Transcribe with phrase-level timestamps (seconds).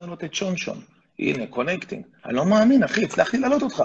[0.00, 0.78] להעלות את שון שון.
[1.18, 2.06] הנה, connecting.
[2.24, 3.82] אני לא מאמין, אחי, הצלחתי להעלות אותך.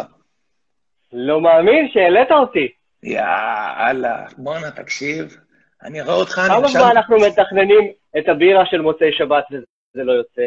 [1.13, 2.67] לא מאמין שהעלית אותי.
[3.03, 5.37] יאללה, בואנה, תקשיב.
[5.83, 6.81] אני אראה אותך, אני כמה עכשיו...
[6.81, 10.41] זמן אנחנו מתכננים את הבירה של מוצאי שבת וזה לא יוצא?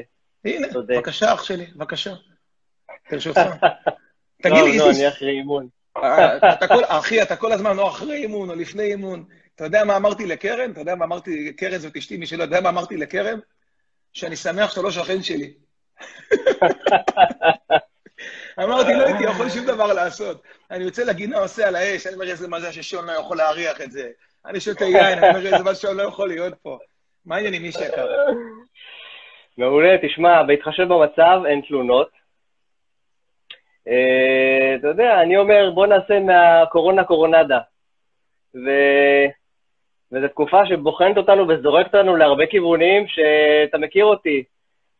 [0.44, 0.94] הנה, צודק.
[0.96, 2.10] בבקשה, אח שלי, בבקשה.
[3.10, 3.40] ברשותך.
[4.42, 5.00] תגיד לא, לי, לא, איזה...
[5.00, 5.68] אני אחרי אימון.
[5.96, 9.24] אה, אתה כל- אחי, אתה כל הזמן או אחרי אימון או לפני אימון.
[9.54, 10.70] אתה יודע מה אמרתי לקרן?
[10.70, 13.38] אתה יודע מה אמרתי, קרן זאת אשתי, מי שלא יודע מה אמרתי לקרן?
[14.14, 15.54] שאני שמח שאתה לא שכן שלי.
[18.62, 20.42] אמרתי, לא הייתי יכול שום דבר לעשות.
[20.70, 23.92] אני יוצא לגינה, עושה על האש, אני אומר, איזה מזל ששון לא יכול להריח את
[23.92, 24.10] זה.
[24.46, 26.78] אני שותה יין, אני אומר, איזה מזל ששון לא יכול להיות פה.
[27.26, 28.06] מה העניינים, איש יקר?
[29.58, 32.08] מעולה, תשמע, בהתחשב במצב, אין תלונות.
[33.88, 37.58] אה, אתה יודע, אני אומר, בוא נעשה מהקורונה קורונדה.
[38.54, 38.68] ו...
[40.14, 44.44] וזו תקופה שבוחנת אותנו וזורקת אותנו להרבה כיוונים שאתה מכיר אותי.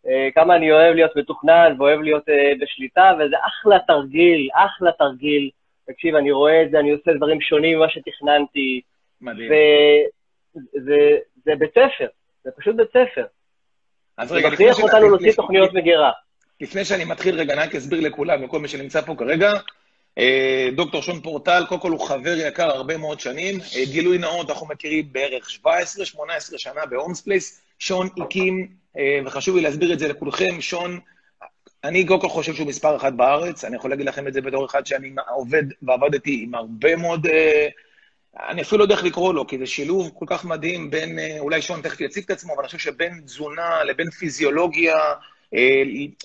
[0.06, 5.50] אה, כמה אני אוהב להיות מתוכנן ואוהב להיות אה, בשליטה, וזה אחלה תרגיל, אחלה תרגיל.
[5.86, 8.80] תקשיב, אני רואה את זה, אני עושה דברים שונים ממה שתכננתי,
[9.20, 9.50] מדהים.
[10.76, 10.96] וזה
[11.44, 12.06] זה בית ספר,
[12.44, 13.24] זה פשוט בית ספר.
[14.18, 16.10] אז זה רגע, לפני מכריח ש- אותנו לפני- להוציא תוכניות מגירה.
[16.60, 19.50] לפני שאני מתחיל, רגע, רק אסביר לכולם, לכל מי שנמצא פה כרגע.
[20.18, 23.60] אה, דוקטור שון פורטל, קודם כל הוא חבר יקר הרבה מאוד שנים.
[23.60, 25.68] אה, גילוי נאות, אנחנו מכירים בערך 17-18
[26.56, 27.60] שנה בהולמס פלייס.
[27.78, 31.00] שון הקים, אה, וחשוב לי להסביר את זה לכולכם, שון,
[31.84, 34.66] אני קודם כל חושב שהוא מספר אחת בארץ, אני יכול להגיד לכם את זה בתור
[34.66, 37.26] אחד שאני עובד ועבדתי עם הרבה מאוד...
[38.48, 41.62] אני אפילו לא יודע איך לקרוא לו, כי זה שילוב כל כך מדהים בין, אולי
[41.62, 44.96] שון תכף יציג את עצמו, אבל אני חושב שבין תזונה לבין פיזיולוגיה,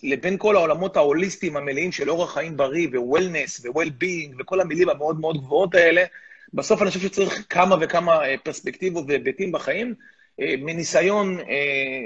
[0.03, 5.38] לבין כל העולמות ההוליסטיים המלאים של אורח חיים בריא ו-wellness ו-well-being וכל המילים המאוד מאוד
[5.38, 6.03] גבוהות האלה,
[6.53, 9.94] בסוף אני חושב שצריך כמה וכמה אה, פרספקטיבות והיבטים בחיים.
[10.41, 11.45] אה, מניסיון אה,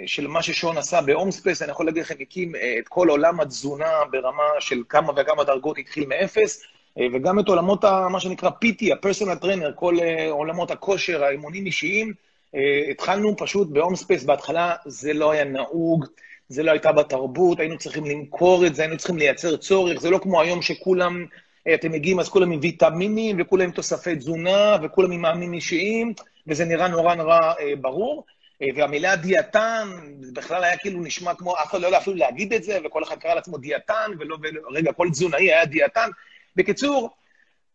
[0.06, 3.40] של מה ששון עשה בהולמס פלייס, אני יכול להגיד לכם, הקים אה, את כל עולם
[3.40, 6.64] התזונה ברמה של כמה וכמה דרגות, התחיל מאפס,
[7.00, 11.66] אה, וגם את עולמות, ה, מה שנקרא PT, ה-personal trainer, כל אה, עולמות הכושר, האימונים
[11.66, 12.14] אישיים.
[12.56, 16.06] אה, התחלנו פשוט בהולמס פלייס, בהתחלה זה לא היה נהוג,
[16.50, 20.18] זה לא הייתה בתרבות, היינו צריכים למכור את זה, היינו צריכים לייצר צורך, זה לא
[20.18, 21.26] כמו היום שכולם,
[21.68, 26.14] אה, אתם מגיעים, אז כולם עם ויטמינים, וכולם עם תוספי תזונה, וכולם עם מאמנים אישיים,
[26.48, 28.26] וזה נראה נורא נורא אה, ברור.
[28.62, 29.90] אה, והמילה דיאטן,
[30.34, 33.20] בכלל היה כאילו נשמע כמו, אף אחד לא יודע אפילו להגיד את זה, וכל אחד
[33.20, 36.10] קרא לעצמו דיאטן, ולא, ולא רגע, כל תזונאי היה דיאטן.
[36.56, 37.10] בקיצור,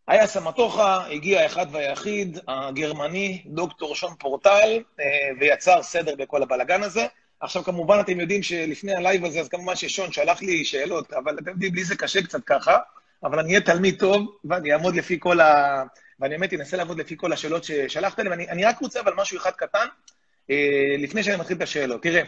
[0.07, 5.05] היה סמטוחה, הגיע האחד והיחיד, הגרמני, דוקטור שון פורטל, אה,
[5.39, 7.05] ויצר סדר בכל הבלגן הזה.
[7.41, 11.51] עכשיו, כמובן, אתם יודעים שלפני הלייב הזה, אז כמובן ששון שלח לי שאלות, אבל אתם
[11.51, 12.77] יודעים, לי זה קשה קצת ככה,
[13.23, 15.83] אבל אני אהיה תלמיד טוב, ואני אעמוד לפי כל ה...
[16.19, 19.37] ואני באמת אנסה לעבוד לפי כל השאלות ששלחת לי, ואני אני רק רוצה אבל משהו
[19.37, 19.87] אחד קטן,
[20.49, 22.03] אה, לפני שאני מתחיל את השאלות.
[22.03, 22.21] תראה,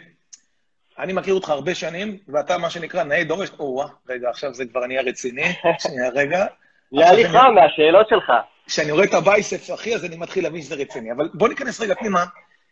[1.00, 3.50] אני מכיר אותך הרבה שנים, ואתה, מה שנקרא, נאה דורש...
[3.60, 5.54] וואו-אה, רגע, עכשיו זה כבר נהיה רציני.
[5.84, 6.46] שנייה, רגע.
[6.92, 8.32] נהיה לי עכשיו חם מהשאלות שלך.
[8.68, 11.12] כשאני רואה את ה biceps, אחי, אז אני מתחיל להבין שזה רציני.
[11.12, 12.26] אבל בוא ניכנס רגע פנימה.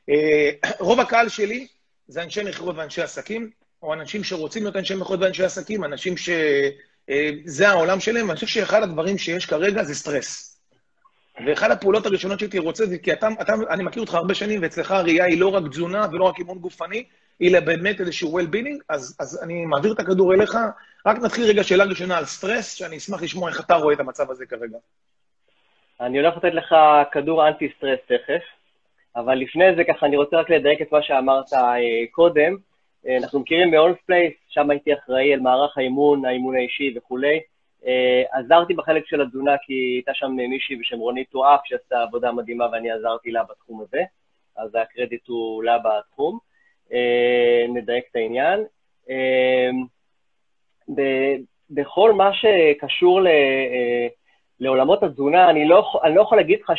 [0.10, 0.50] אה,
[0.88, 1.68] רוב הקהל שלי
[2.10, 3.50] זה אנשי מכירות ואנשי עסקים,
[3.84, 8.84] או אנשים שרוצים להיות אנשי מכירות ואנשי עסקים, אנשים שזה העולם שלהם, ואני חושב שאחד
[8.84, 10.60] הדברים שיש כרגע זה סטרס.
[11.46, 14.92] ואחד הפעולות הראשונות שהייתי רוצה זה כי אתה, אתה, אני מכיר אותך הרבה שנים, ואצלך
[14.92, 17.04] הראייה היא לא רק תזונה ולא רק אימון גופני,
[17.42, 20.58] אלא באמת איזשהו well-being, אז, אז אני מעביר את הכדור אליך.
[21.06, 24.32] רק נתחיל רגע שאלה ראשונה על סטרס, שאני אשמח לשמוע איך אתה רואה את המצב
[24.32, 24.78] הזה כרגע.
[26.02, 26.76] אני הולך לתת לך
[27.12, 28.59] כדור אנטי-סטרס תכף,
[29.20, 31.78] אבל לפני זה ככה אני רוצה רק לדייק את מה שאמרת אה,
[32.12, 32.56] קודם.
[33.08, 37.40] אה, אנחנו מכירים ב-All Place, שם הייתי אחראי על מערך האימון, האימון האישי וכולי.
[37.86, 42.66] אה, עזרתי בחלק של התזונה כי הייתה שם מישהי בשם רונית טואף שעשתה עבודה מדהימה
[42.72, 44.02] ואני עזרתי לה בתחום הזה,
[44.58, 46.40] אז הקרדיט הוא לה בתחום.
[47.70, 48.64] נדייק את העניין.
[51.70, 53.28] בכל מה שקשור ל...
[54.60, 56.72] לעולמות התזונה, אני לא, אני לא יכול להגיד לך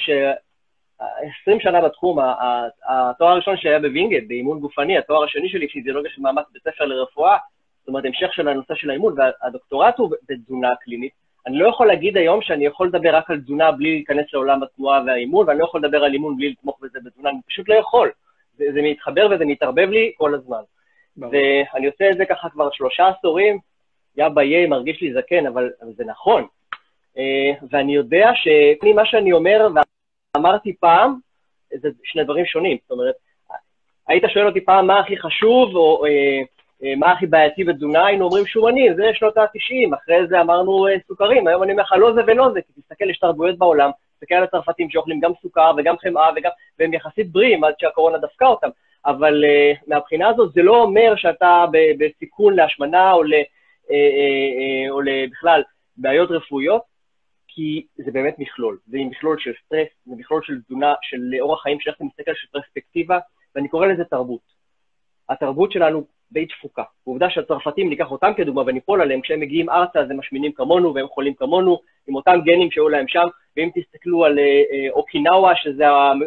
[1.01, 2.19] ש-20 שנה בתחום,
[2.89, 7.37] התואר הראשון שהיה בווינגייט, באימון גופני, התואר השני שלי, פיזיולוגיה של מאמץ בית ספר לרפואה,
[7.81, 11.13] זאת אומרת, המשך של הנושא של האימון, והדוקטורט הוא בתזונה קלינית.
[11.47, 15.03] אני לא יכול להגיד היום שאני יכול לדבר רק על תזונה בלי להיכנס לעולם התנועה
[15.07, 18.11] והאימון, ואני לא יכול לדבר על אימון בלי לתמוך בזה בתזונה, אני פשוט לא יכול.
[18.57, 20.61] זה, זה מתחבר וזה מתערבב לי כל הזמן.
[21.17, 21.33] ברור.
[21.73, 23.59] ואני עושה את זה ככה כבר שלושה עשורים,
[24.17, 26.47] יא ביי, מרגיש לי זקן, אבל, אבל זה נכון.
[27.19, 29.69] אה, ואני יודע שמה שאני אומר
[30.37, 31.15] ואמרתי פעם,
[31.75, 32.79] זה שני דברים שונים.
[32.83, 33.15] זאת אומרת,
[34.09, 36.11] היית שואל אותי פעם מה הכי חשוב, או אה,
[36.85, 40.95] אה, מה הכי בעייתי בתזונה, היינו אומרים שומנים, זה שנות ה-90, אחרי זה אמרנו אה,
[41.09, 44.35] סוכרים, היום אני אומר לך לא זה ולא זה, כי תסתכל, יש תרבויות בעולם, תסתכל
[44.35, 48.69] על הצרפתים שאוכלים גם סוכר וגם חמאה, וגם, והם יחסית בריאים עד שהקורונה דפקה אותם.
[49.07, 51.65] אבל uh, מהבחינה הזאת זה לא אומר שאתה
[51.99, 53.37] בסיכון להשמנה או, ל, uh,
[53.87, 55.01] uh, uh, או
[55.31, 55.63] בכלל
[55.97, 56.83] בעיות רפואיות,
[57.55, 58.79] כי זה באמת מכלול.
[58.87, 63.19] זה מכלול של סטרס, זה מכלול של תזונה, של אורח חיים שאנחנו מסתכל של פרספקטיבה,
[63.55, 64.61] ואני קורא לזה תרבות.
[65.29, 66.83] התרבות שלנו די תפוקה.
[67.05, 71.09] עובדה שהצרפתים, ניקח אותם כדוגמה וניפול עליהם, כשהם מגיעים ארצה אז הם משמינים כמונו והם
[71.09, 73.27] חולים כמונו, עם אותם גנים שהיו להם שם,
[73.57, 75.85] ואם תסתכלו על אה, אה, אוקינאווה, שזה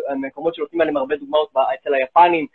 [0.10, 2.48] המקומות שנותנים עליהם הרבה דוגמאות אצל היפנים,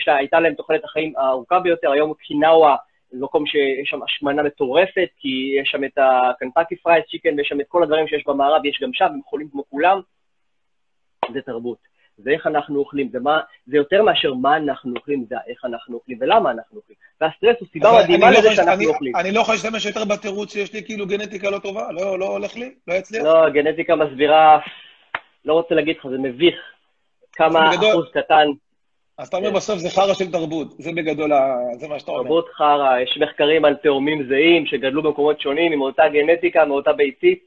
[0.00, 2.76] שהייתה להם תוחלת החיים הארוכה ביותר, היום אוקינאווה
[3.12, 7.66] מקום שיש שם השמנה מטורפת, כי יש שם את הקנטקי פרייד צ'יקן ויש שם את
[7.68, 10.00] כל הדברים שיש במערב, יש גם שם, הם חולים כמו כולם.
[11.32, 11.78] זה תרבות.
[12.18, 15.94] זה איך אנחנו אוכלים, זה, מה, זה יותר מאשר מה אנחנו אוכלים, זה איך אנחנו
[15.94, 16.98] אוכלים ולמה אנחנו אוכלים.
[17.20, 19.16] והסטרס הוא סיבה מדהימה לא לזה שאנחנו אני, אוכלים.
[19.16, 22.56] אני לא יכול להשתמש יותר בתירוץ שיש לי כאילו גנטיקה לא טובה, לא, לא הולך
[22.56, 23.24] לי, לא יצליח.
[23.24, 24.58] לא, גנטיקה מסבירה,
[25.44, 26.54] לא רוצה להגיד לך, זה מביך
[27.32, 28.46] כמה בגדול, אחוז קטן.
[29.18, 31.30] אז אתה אומר בסוף זה חרא של תרבות, זה בגדול,
[31.78, 32.22] זה מה שאתה אומר.
[32.22, 37.44] תרבות חרא, יש מחקרים על תאומים זהים שגדלו במקומות שונים עם אותה גנטיקה, מאותה ביצית,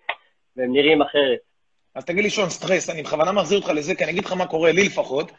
[0.57, 1.39] והם נראים אחרת.
[1.95, 4.45] אז תגיד לי, שון, סטרס, אני בכוונה מחזיר אותך לזה, כי אני אגיד לך מה
[4.45, 5.31] קורה, לי לפחות.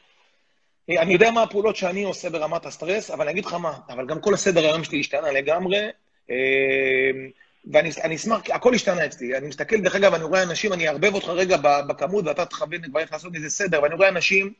[0.90, 4.20] אני יודע מה הפעולות שאני עושה ברמת הסטרס, אבל אני אגיד לך מה, אבל גם
[4.20, 5.78] כל הסדר היום שלי השתנה לגמרי,
[6.30, 7.10] אה,
[7.72, 9.36] ואני אשמח, הכל השתנה אצלי.
[9.36, 11.56] אני מסתכל, דרך אגב, אני רואה אנשים, אני אערבב אותך רגע
[11.88, 14.52] בכמות, ואתה תכוון כבר איך לעשות מזה סדר, ואני רואה אנשים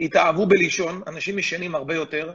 [0.00, 2.32] התאהבו בלישון, אנשים ישנים הרבה יותר,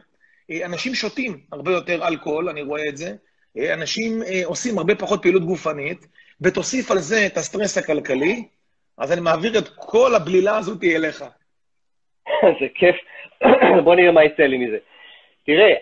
[0.52, 3.16] אה, אנשים שותים הרבה יותר אלכוהול, אני רואה את זה,
[3.58, 6.08] אה, אנשים עושים הרבה פחות פעילות גופנית,
[6.42, 8.44] ותוסיף על זה את הסטרס הכלכלי,
[8.98, 11.24] אז אני מעביר את כל הבלילה הזאת אליך.
[12.60, 12.96] זה כיף.
[13.84, 14.78] בוא נראה מה יצא לי מזה.
[15.46, 15.74] תראה,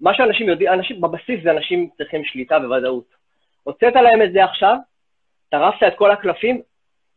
[0.00, 3.04] מה שאנשים יודעים, אנשים, בבסיס זה אנשים צריכים שליטה וודאות.
[3.62, 4.76] הוצאת להם את זה עכשיו,
[5.50, 6.62] טרפת את כל הקלפים,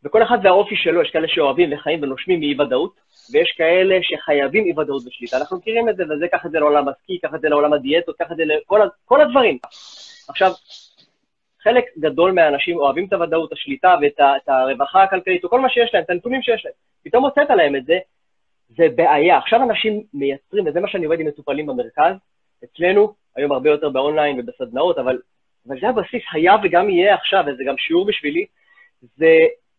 [0.08, 3.00] וכל אחד והאופי שלו, יש כאלה שאוהבים וחיים ונושמים מאי-ודאות,
[3.32, 5.38] ויש כאלה שחייבים אי-ודאות ושליטה.
[5.38, 8.18] אנחנו מכירים את זה, וזה, קח את זה לעולם עסקי, קח את זה לעולם הדיאטות,
[8.18, 9.58] קח את זה לכל הדברים.
[10.30, 10.52] עכשיו,
[11.64, 15.94] חלק גדול מהאנשים אוהבים את הוודאות, השליטה ואת את הרווחה הכלכלית, או כל מה שיש
[15.94, 16.74] להם, את הנתונים שיש להם.
[17.04, 17.98] פתאום הוצאת להם את זה,
[18.78, 19.38] זה בעיה.
[19.38, 22.16] עכשיו אנשים מייצרים, וזה מה שאני עובד עם מטופלים במרכז,
[22.64, 25.20] אצלנו, היום הרבה יותר באונליין ובסדנאות, אבל,
[25.68, 28.46] אבל זה הבסיס, היה וגם יהיה עכשיו, וזה גם שיעור בשבילי,
[29.02, 29.36] זה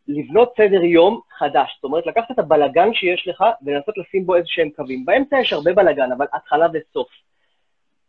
[0.09, 1.75] לבנות סדר יום חדש.
[1.75, 5.05] זאת אומרת, לקחת את הבלגן שיש לך ולנסות לשים בו איזה שהם קווים.
[5.05, 7.09] באמצע יש הרבה בלגן, אבל התחלה וסוף.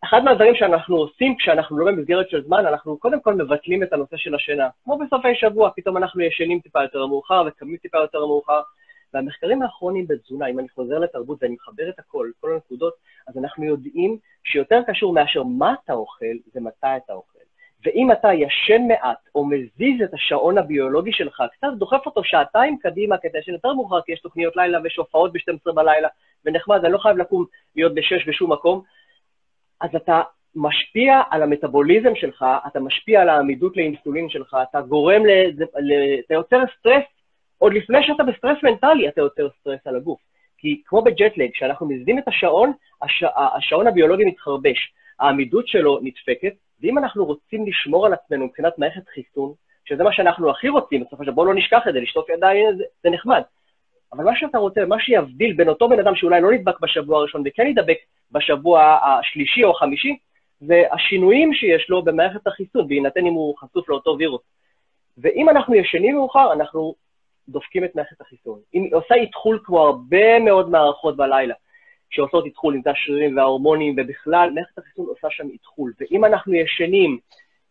[0.03, 4.17] אחד מהדברים שאנחנו עושים כשאנחנו לא במסגרת של זמן, אנחנו קודם כל מבטלים את הנושא
[4.17, 4.69] של השינה.
[4.83, 8.61] כמו בסופי שבוע, פתאום אנחנו ישנים טיפה יותר מאוחר וקמים טיפה יותר מאוחר.
[9.13, 12.93] והמחקרים האחרונים בתזונה, אם אני חוזר לתרבות ואני מחבר את הכל, כל הנקודות,
[13.27, 17.38] אז אנחנו יודעים שיותר קשור מאשר מה אתה אוכל, זה מתי אתה אוכל.
[17.85, 23.17] ואם אתה ישן מעט, או מזיז את השעון הביולוגי שלך, קצת דוחף אותו שעתיים קדימה
[23.17, 26.07] כדי שיותר מאוחר, כי יש תוכניות לילה ויש הופעות ב-12 בלילה,
[26.45, 27.45] ונחמד, אני לא חייב לקום
[27.75, 28.81] להיות ב-6 בשום מקום,
[29.81, 30.21] אז אתה
[30.55, 35.29] משפיע על המטאבוליזם שלך, אתה משפיע על העמידות לאינסולין שלך, אתה גורם ל...
[35.79, 36.19] ל...
[36.25, 37.03] אתה יוצר סטרס,
[37.57, 40.19] עוד לפני שאתה בסטרס מנטלי, אתה יוצר סטרס על הגוף.
[40.57, 42.71] כי כמו בג'טלג, כשאנחנו מזיזים את השעון,
[43.01, 43.23] הש...
[43.57, 49.53] השעון הביולוגי מתחרבש, העמידות שלו נדפקת, ואם אנחנו רוצים לשמור על עצמנו מבחינת מערכת חיסון,
[49.85, 52.77] שזה מה שאנחנו הכי רוצים, בסופו של דבר, בואו לא נשכח את זה, לשטוף ידיים
[52.77, 53.41] זה, זה נחמד.
[54.13, 57.43] אבל מה שאתה רוצה, מה שיבדיל בין אותו בן אדם שאולי לא נדבק בשבוע הראשון
[57.45, 57.97] וכן ידבק
[58.31, 60.17] בשבוע השלישי או החמישי,
[60.59, 64.41] זה השינויים שיש לו במערכת החיסון, בהינתן אם הוא חשוף לאותו וירוס.
[65.17, 66.95] ואם אנחנו ישנים מאוחר, אנחנו
[67.49, 68.59] דופקים את מערכת החיסון.
[68.73, 71.55] היא עושה איתחול כמו הרבה מאוד מערכות בלילה,
[72.09, 75.93] שעושות איתחול עם תא שרירים וההורמונים, ובכלל, מערכת החיסון עושה שם איתחול.
[75.99, 77.17] ואם אנחנו ישנים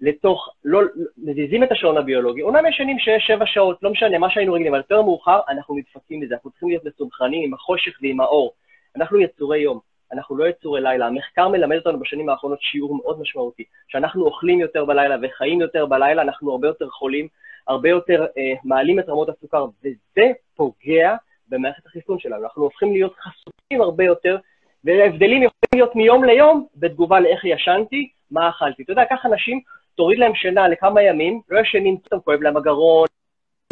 [0.00, 0.80] לתוך, לא,
[1.18, 5.02] מזיזים את השעון הביולוגי, אומנם ישנים שש-שבע שעות, לא משנה, מה שהיינו רגילים, אבל יותר
[5.02, 8.52] מאוחר, אנחנו נדפקים מזה, אנחנו צריכים להיות מסונכרנים עם החושך ועם האור.
[8.97, 9.80] אנחנו יצורי יום.
[10.12, 11.07] אנחנו לא יצורי לילה.
[11.07, 16.23] המחקר מלמד אותנו בשנים האחרונות שיעור מאוד משמעותי, שאנחנו אוכלים יותר בלילה וחיים יותר בלילה,
[16.23, 17.28] אנחנו הרבה יותר חולים,
[17.68, 21.16] הרבה יותר אה, מעלים את רמות הסוכר, וזה פוגע
[21.49, 22.45] במערכת החיסון שלנו.
[22.45, 24.37] אנחנו הופכים להיות חשופים הרבה יותר,
[24.85, 28.83] וההבדלים יכולים להיות מיום ליום בתגובה לאיך ישנתי, מה אכלתי.
[28.83, 29.61] אתה יודע, ככה אנשים,
[29.95, 33.07] תוריד להם שינה לכמה ימים, לא ישנים, פתאום כואב להם הגרון,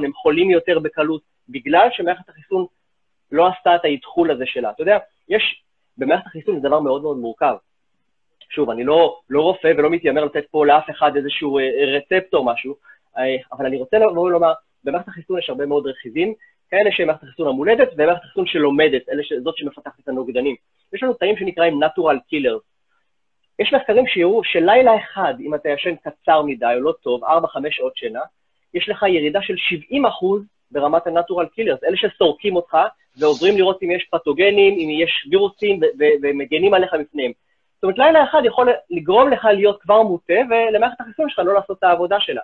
[0.01, 2.67] הם חולים יותר בקלות, בגלל שמערכת החיסון
[3.33, 4.71] לא עשתה את האתחול הזה שלה.
[4.71, 4.99] אתה יודע,
[5.29, 5.63] יש
[5.99, 7.55] במערכת החיסון זה דבר מאוד מאוד מורכב.
[8.51, 11.65] שוב, אני לא, לא רופא ולא מתיימר לתת פה לאף אחד איזשהו אה,
[11.97, 12.75] רצפט או משהו,
[13.19, 14.53] אה, אבל אני רוצה לבוא ולומר,
[14.85, 16.35] במערכת החיסון יש הרבה מאוד רכיבים,
[16.71, 19.33] כאלה שהם מערכת החיסון המולדת ומערכת החיסון שלומדת, ש...
[19.33, 20.57] זאת שמפתחת את הנוגדנים.
[20.93, 22.77] יש לנו תאים שנקראים Natural Killers.
[23.59, 27.29] יש מחקרים שיראו שלילה אחד, אם אתה ישן קצר מדי או לא טוב, 4-5
[27.71, 28.21] שעות שינה,
[28.75, 29.97] יש לך ירידה של 70%
[30.71, 32.77] ברמת ה-Natural Killers, אלה שסורקים אותך
[33.19, 35.81] ועוזרים לראות אם יש פתוגנים, אם יש וירוסים,
[36.23, 37.33] ומגנים עליך מפניהם.
[37.75, 41.79] זאת אומרת, לילה אחד יכול לגרום לך להיות כבר מוטה, ולמערכת החיסון שלך לא לעשות
[41.79, 42.43] את העבודה שלה.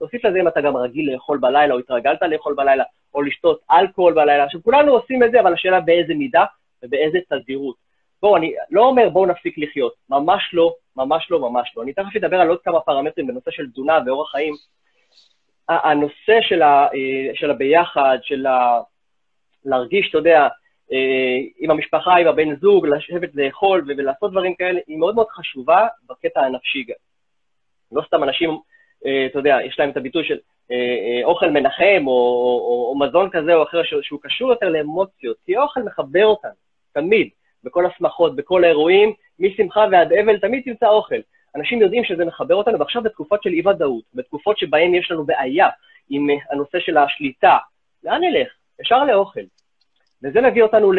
[0.00, 4.12] תוסיף לזה אם אתה גם רגיל לאכול בלילה, או התרגלת לאכול בלילה, או לשתות אלכוהול
[4.12, 4.44] בלילה.
[4.44, 6.44] עכשיו, כולנו עושים את זה, אבל השאלה באיזה מידה
[6.82, 7.76] ובאיזה תדירות.
[8.22, 11.82] בואו, אני לא אומר בואו נפסיק לחיות, ממש לא, ממש לא, ממש לא.
[11.82, 14.54] אני תכף אדבר על עוד כמה פרמטרים בנושא של תזונה ואורח חיים.
[15.68, 18.80] הנושא של, ה, אה, של הביחד, של ה,
[19.64, 20.48] להרגיש, אתה יודע,
[20.92, 25.86] אה, עם המשפחה, עם הבן זוג, לשבת לאכול ולעשות דברים כאלה, היא מאוד מאוד חשובה
[26.08, 26.94] בקטע הנפשי גם.
[27.92, 28.58] לא סתם אנשים,
[29.02, 30.38] אתה יודע, יש להם את הביטוי של
[31.24, 35.82] אוכל מנחם, או, או, או מזון כזה או אחר שהוא קשור יותר לאמוציות, כי אוכל
[35.82, 36.50] מחבר אותנו,
[36.92, 37.28] תמיד,
[37.64, 41.20] בכל השמחות, בכל האירועים, משמחה ועד אבל, תמיד תמצא אוכל.
[41.56, 45.68] אנשים יודעים שזה מחבר אותנו, ועכשיו בתקופות של אי-ודאות, בתקופות שבהן יש לנו בעיה
[46.10, 47.56] עם הנושא של השליטה,
[48.04, 48.48] לאן נלך?
[48.80, 49.40] ישר לאוכל.
[50.22, 50.92] וזה מביא אותנו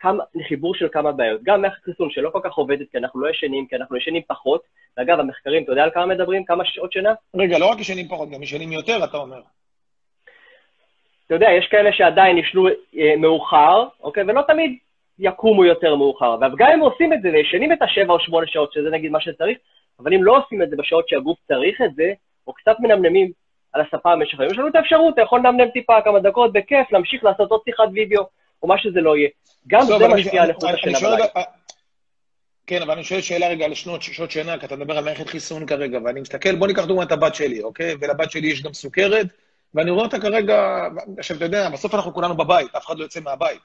[0.00, 1.42] לכמה, לחיבור של כמה בעיות.
[1.42, 4.62] גם מערכת חיסון שלא כל כך עובדת, כי אנחנו לא ישנים, כי אנחנו ישנים פחות.
[4.96, 6.44] ואגב, המחקרים, אתה יודע על כמה מדברים?
[6.44, 7.14] כמה שעות שינה?
[7.36, 9.40] רגע, לא רק ישנים פחות, גם ישנים יותר, אתה אומר.
[11.26, 14.22] אתה יודע, יש כאלה שעדיין ישנו אה, מאוחר, אוקיי?
[14.22, 14.78] ולא תמיד
[15.18, 16.36] יקומו יותר מאוחר.
[16.52, 19.58] וגם אם עושים את זה וישנים את השבע או שמונה שעות, שזה נגיד מה שצריך,
[20.00, 22.12] אבל אם לא עושים את זה בשעות שהגוף צריך את זה,
[22.46, 23.30] או קצת מנמנמים
[23.72, 26.92] על הספה במשך היום, יש לנו את האפשרות, אתה יכול לנמנם טיפה כמה דקות, בכיף,
[26.92, 28.22] להמשיך לעשות עוד שיחת וידאו,
[28.62, 29.28] או מה שזה לא יהיה.
[29.66, 31.26] גם זה משפיע על איכות השינה בלילה.
[32.66, 35.28] כן, אבל אני שואל שאלה רגע על שנות, שעות שינה, כי אתה מדבר על מערכת
[35.28, 37.94] חיסון כרגע, ואני מסתכל, בוא ניקח דוגמא את הבת שלי, אוקיי?
[38.00, 39.26] ולבת שלי יש גם סוכרת,
[39.74, 40.88] ואני רואה אותה כרגע,
[41.18, 43.60] עכשיו, אתה יודע, בסוף אנחנו כולנו בבית, אף אחד לא יוצא מהבית.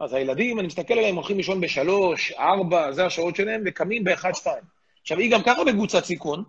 [0.00, 4.64] אז הילדים, אני מסתכל עליהם, הולכים לישון בשלוש, ארבע, זה השעות שלהם, וקמים באחד, שתיים.
[5.02, 6.44] עכשיו, היא גם ככה בקבוצת סיכון,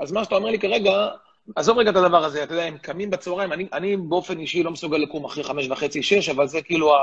[0.00, 1.08] אז מה שאתה אומר לי כרגע,
[1.56, 4.70] עזוב רגע את הדבר הזה, אתה יודע, הם קמים בצהריים, אני, אני באופן אישי לא
[4.70, 6.98] מסוגל לקום אחרי חמש וחצי, שש, אבל זה כאילו ה...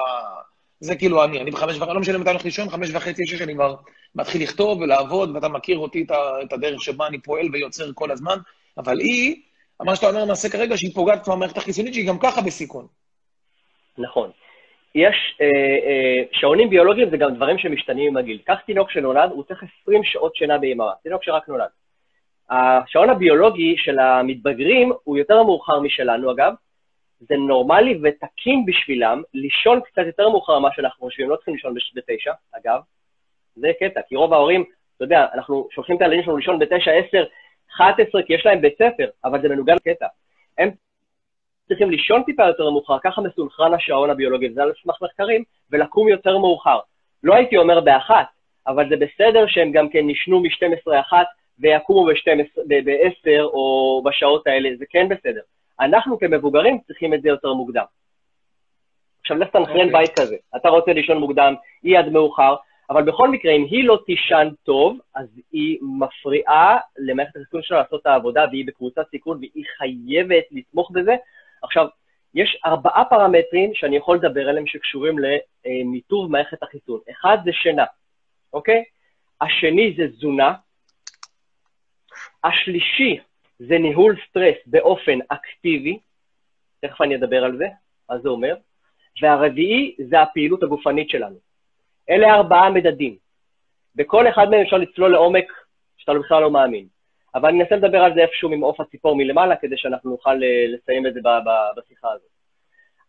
[0.80, 3.42] זה כאילו אני, אני בחמש וחצי, לא משנה מתי אני הולך לישון, חמש וחצי, שש,
[3.42, 3.76] אני כבר
[4.16, 6.06] מתחיל לכתוב ולעבוד, ואתה מכיר אותי
[6.44, 8.38] את הדרך שבה אני פועל ויוצר כל הזמן,
[8.78, 9.42] אבל היא,
[9.82, 12.88] מה שאתה אומר נעשה כרגע, שהיא פוגעת כבר במערכת החיסונית, שהיא גם ככה בסיכון.
[13.98, 14.32] נכון.
[14.96, 18.40] יש אה, אה, שעונים ביולוגיים, זה גם דברים שמשתנים עם הגיל.
[18.46, 21.70] קח תינוק שנולד, הוא צריך 20 שעות שינה ביממה, תינוק שרק נולד.
[22.52, 26.54] השעון הביולוגי של המתבגרים הוא יותר מאוחר משלנו, אגב.
[27.20, 32.32] זה נורמלי ותקין בשבילם לישון קצת יותר מאוחר ממה שאנחנו חושבים, לא צריכים לישון בתשע,
[32.52, 32.80] אגב.
[33.56, 34.64] זה קטע, כי רוב ההורים,
[34.96, 37.24] אתה יודע, אנחנו שולחים את הילדים שלנו לישון בתשע, עשר,
[37.76, 40.08] אחת עשרה, כי יש להם בית ספר, אבל זה מנוגן לקטע.
[40.58, 40.70] הם
[41.68, 46.38] צריכים לישון טיפה יותר מאוחר, ככה מסונכרן השעון הביולוגי, וזה על סמך מחקרים, ולקום יותר
[46.38, 46.80] מאוחר.
[47.24, 48.26] לא הייתי אומר באחת,
[48.68, 51.14] אבל זה בסדר שהם גם כן נשנו מ-12-1
[51.62, 55.42] ויקומו ב-10 או בשעות האלה, זה כן בסדר.
[55.80, 57.86] אנחנו כמבוגרים צריכים את זה יותר מוקדם.
[59.22, 59.86] עכשיו לך תנחרן okay.
[59.86, 59.92] אוקיי.
[59.92, 61.54] בית כזה, אתה רוצה לישון מוקדם,
[61.84, 62.56] היא עד מאוחר,
[62.90, 68.02] אבל בכל מקרה, אם היא לא תישן טוב, אז היא מפריעה למערכת החיסון שלה לעשות
[68.02, 71.16] את העבודה, והיא בקבוצת סיכון, והיא חייבת לתמוך בזה.
[71.64, 71.88] עכשיו,
[72.34, 77.00] יש ארבעה פרמטרים שאני יכול לדבר עליהם שקשורים למיטוב מערכת החיסון.
[77.12, 77.86] אחד זה שינה,
[78.54, 78.84] אוקיי?
[79.42, 80.54] השני זה תזונה,
[82.44, 83.20] השלישי
[83.60, 86.00] זה ניהול סטרס באופן אקטיבי,
[86.82, 87.66] תכף אני אדבר על זה,
[88.10, 88.56] מה זה אומר,
[89.22, 91.36] והרביעי זה הפעילות הגופנית שלנו.
[92.10, 93.16] אלה ארבעה מדדים.
[93.96, 95.46] בכל אחד מהם אפשר לצלול לעומק
[95.98, 96.88] שאתה בכלל לא מאמין.
[97.36, 101.08] אבל אני אנסה לדבר על זה איפשהו ממעוף הציפור מלמעלה, כדי שאנחנו נוכל אה, לסיים
[101.08, 101.20] את זה
[101.78, 102.30] בשיחה הזאת.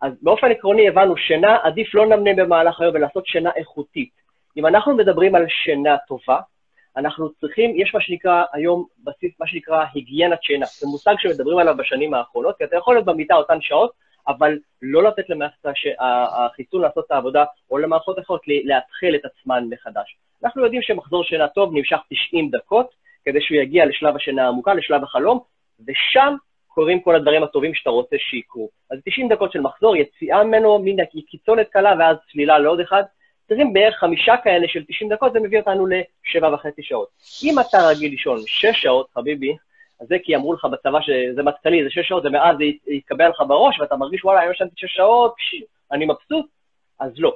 [0.02, 4.10] אז באופן עקרוני הבנו, שינה, עדיף לא נמנה במהלך היום ולעשות שינה איכותית.
[4.56, 6.40] אם אנחנו מדברים על שינה טובה,
[6.96, 10.66] אנחנו צריכים, יש מה שנקרא היום בסיס, מה שנקרא היגיינת שינה.
[10.66, 13.92] זה מושג שמדברים עליו בשנים האחרונות, כי אתה יכול להיות במיטה אותן שעות,
[14.28, 15.66] אבל לא לתת למערכת
[16.00, 20.16] החיסון לעשות את העבודה, או למערכות אחרות להתחיל את עצמן מחדש.
[20.44, 22.86] אנחנו יודעים שמחזור שינה טוב נמשך 90 דקות,
[23.24, 25.40] כדי שהוא יגיע לשלב השינה העמוקה, לשלב החלום,
[25.86, 26.34] ושם
[26.68, 28.68] קורים כל הדברים הטובים שאתה רוצה שיקרו.
[28.90, 30.96] אז 90 דקות של מחזור, יציאה ממנו, מין
[31.30, 33.02] הקיצונת קלה, ואז צלילה לעוד אחד,
[33.52, 37.08] צריכים בערך חמישה כאלה של 90 דקות, זה מביא אותנו לשבע וחצי שעות.
[37.44, 39.56] אם אתה רגיל לישון שש שעות, חביבי,
[40.00, 43.42] אז זה כי אמרו לך בצבא שזה מטכ"לי, זה שש שעות, ומאז זה התקבע לך
[43.48, 46.46] בראש, ואתה מרגיש, וואלה, היום ישנתי שש שעות, פש, אני מבסוט,
[47.00, 47.34] אז לא.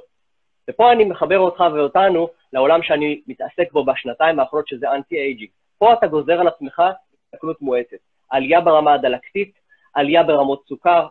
[0.69, 5.49] ופה אני מחבר אותך ואותנו לעולם שאני מתעסק בו בשנתיים האחרונות, שזה anti-aging.
[5.77, 6.81] פה אתה גוזר על עצמך
[7.33, 7.97] הזדקנות מואצת.
[8.29, 9.53] עלייה ברמה הדלקתית,
[9.93, 11.07] עלייה ברמות סוכר,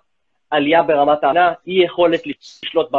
[0.50, 2.90] עלייה ברמת הענה, אי יכולת לשלוט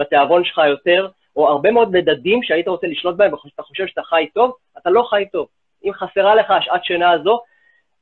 [0.00, 4.26] בתיאבון שלך יותר, או הרבה מאוד מדדים שהיית רוצה לשלוט בהם ואתה חושב שאתה חי
[4.34, 5.46] טוב, אתה לא חי טוב.
[5.84, 7.40] אם חסרה לך השעת שינה הזו,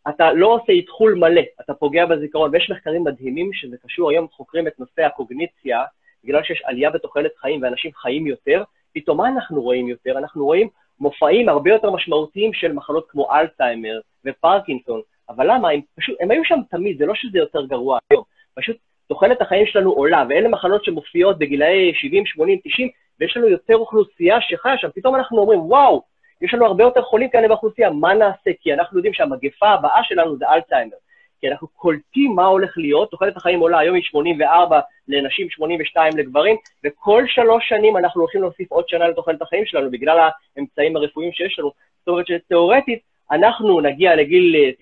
[0.08, 2.50] אתה לא עושה איתחול מלא, אתה פוגע בזיכרון.
[2.52, 5.84] ויש מחקרים מדהימים שזה קשור, היום חוקרים את נושא הקוגניציה
[6.24, 8.62] בגלל שיש עלייה בתוחלת חיים ואנשים חיים יותר,
[8.94, 10.18] פתאום מה אנחנו רואים יותר?
[10.18, 10.68] אנחנו רואים
[11.00, 15.00] מופעים הרבה יותר משמעותיים של מחלות כמו אלצהיימר ופרקינסון.
[15.28, 15.70] אבל למה?
[15.70, 18.24] הם פשוט, הם היו שם תמיד, זה לא שזה יותר גרוע היום.
[18.54, 18.76] פשוט
[19.08, 22.88] תוחלת החיים שלנו עולה, ואלה מחלות שמופיעות בגילאי 70, 80, 90,
[23.20, 24.88] ויש לנו יותר אוכלוסייה שחיה שם.
[24.94, 26.02] פתאום אנחנו אומרים, וואו,
[26.42, 28.50] יש לנו הרבה יותר חולים כאלה באוכלוסייה, מה נעשה?
[28.60, 30.96] כי אנחנו יודעים שהמגפה הבאה שלנו זה אלצהיימר.
[31.40, 36.56] כי אנחנו קולטים מה הולך להיות, תוחלת החיים עולה, היום היא 84 לנשים, 82 לגברים,
[36.84, 41.58] וכל שלוש שנים אנחנו הולכים להוסיף עוד שנה לתוחלת החיים שלנו, בגלל האמצעים הרפואיים שיש
[41.58, 41.70] לנו.
[41.98, 42.98] זאת אומרת שתאורטית,
[43.30, 44.72] אנחנו נגיע לגיל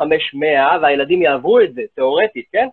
[0.00, 2.68] 95-100, והילדים יעברו את זה, תאורטית, כן?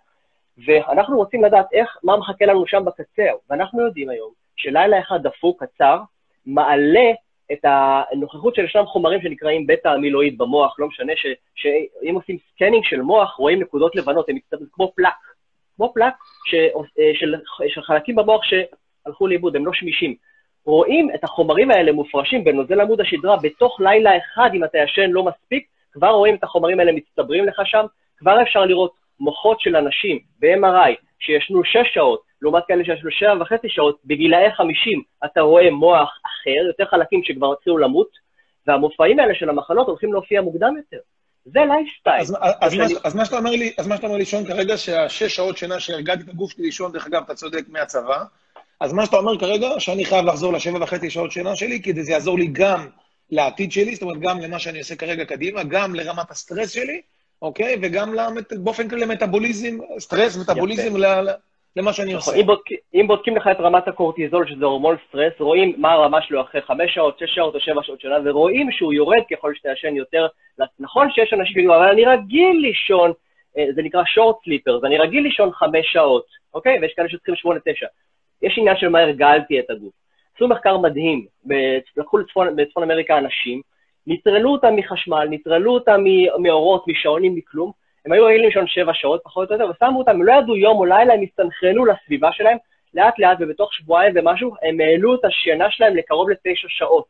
[0.58, 5.64] ואנחנו רוצים לדעת איך, מה מחכה לנו שם בקצה, ואנחנו יודעים היום שלילה אחד דפוק,
[5.64, 6.00] קצר,
[6.46, 7.12] מעלה
[7.52, 13.02] את הנוכחות של ישנם חומרים שנקראים בטא-אמילואיד במוח, לא משנה ש, שאם עושים scanning של
[13.02, 15.14] מוח, רואים נקודות לבנות, הם מצטרפים כמו פלאק,
[15.76, 16.14] כמו פלאק
[16.46, 16.54] ש,
[17.00, 17.36] אה, של,
[17.68, 20.16] של חלקים במוח שהלכו לאיבוד, הם לא שמישים.
[20.66, 25.24] רואים את החומרים האלה מופרשים בנוזל עמוד השדרה בתוך לילה אחד, אם אתה ישן לא
[25.24, 27.86] מספיק, כבר רואים את החומרים האלה מצטברים לך שם,
[28.18, 33.42] כבר אפשר לראות מוחות של אנשים ב-MRI שישנו שש שעות, לעומת כאלה שיש לו שבע
[33.42, 38.10] וחצי שעות, בגילאי 50 אתה רואה מוח אחר, יותר חלקים שכבר התחילו למות,
[38.68, 40.98] והמופעים האלה של המחלות הולכים להופיע מוקדם יותר.
[41.46, 42.22] זה לייפסטייל.
[42.22, 44.78] אז, אז, אז, אז מה שאתה אומר לי, אז מה שאתה אומר לי, שון, כרגע,
[44.78, 48.24] שהשש שעות שינה שהרגעתי את הגוף שלי לישון, דרך אגב, אתה צודק, מהצבא,
[48.80, 52.12] אז מה שאתה אומר כרגע, שאני חייב לחזור לשבע וחצי שעות שינה שלי, כי זה
[52.12, 52.88] יעזור לי גם
[53.32, 57.02] לעתיד שלי, זאת אומרת, גם למה שאני עושה כרגע קדימה, גם לרמת הסטרס שלי,
[57.44, 57.76] אוקיי?
[57.82, 61.06] וגם למת, באופן כללי למטאבוליזם, סטרס, מטאבוליזם ל,
[61.76, 62.42] למה שאני נכון, עושה.
[62.42, 62.62] אם, בודק,
[62.94, 66.96] אם בודקים לך את רמת הקורטיזול, שזה הורמון סטרס, רואים מה הרמה שלו אחרי חמש
[66.96, 70.28] שעות, שש שעות או שבע שעות שינה, ורואים שהוא יורד ככל שאתה ישן יותר.
[70.80, 73.12] נכון שיש אנשים שיגידו, אבל אני רגיל לישון,
[73.58, 76.80] אה, זה נקרא short sleepers, אני רגיל לישון חמש שעות, אוקיי?
[76.82, 77.88] ויש כאלה שצריכים שמונה, תשע.
[78.42, 79.94] יש עניין של מה הרגלתי את הגוף.
[80.36, 81.26] עשו מחקר מדהים,
[81.98, 83.62] לקחו לצפון, בצפון אמריקה אנשים,
[84.08, 86.04] נטרלו אותם מחשמל, נטרלו אותם
[86.40, 87.72] מאורות, משעונים, מכלום,
[88.06, 90.78] הם היו רגילים לישון שבע שעות, פחות או יותר, ושמו אותם, הם לא ידעו יום
[90.78, 92.58] או לילה, הם הסתנכרנו לסביבה שלהם,
[92.94, 97.08] לאט לאט, ובתוך שבועיים ומשהו, הם העלו את השינה שלהם לקרוב לתשע שעות.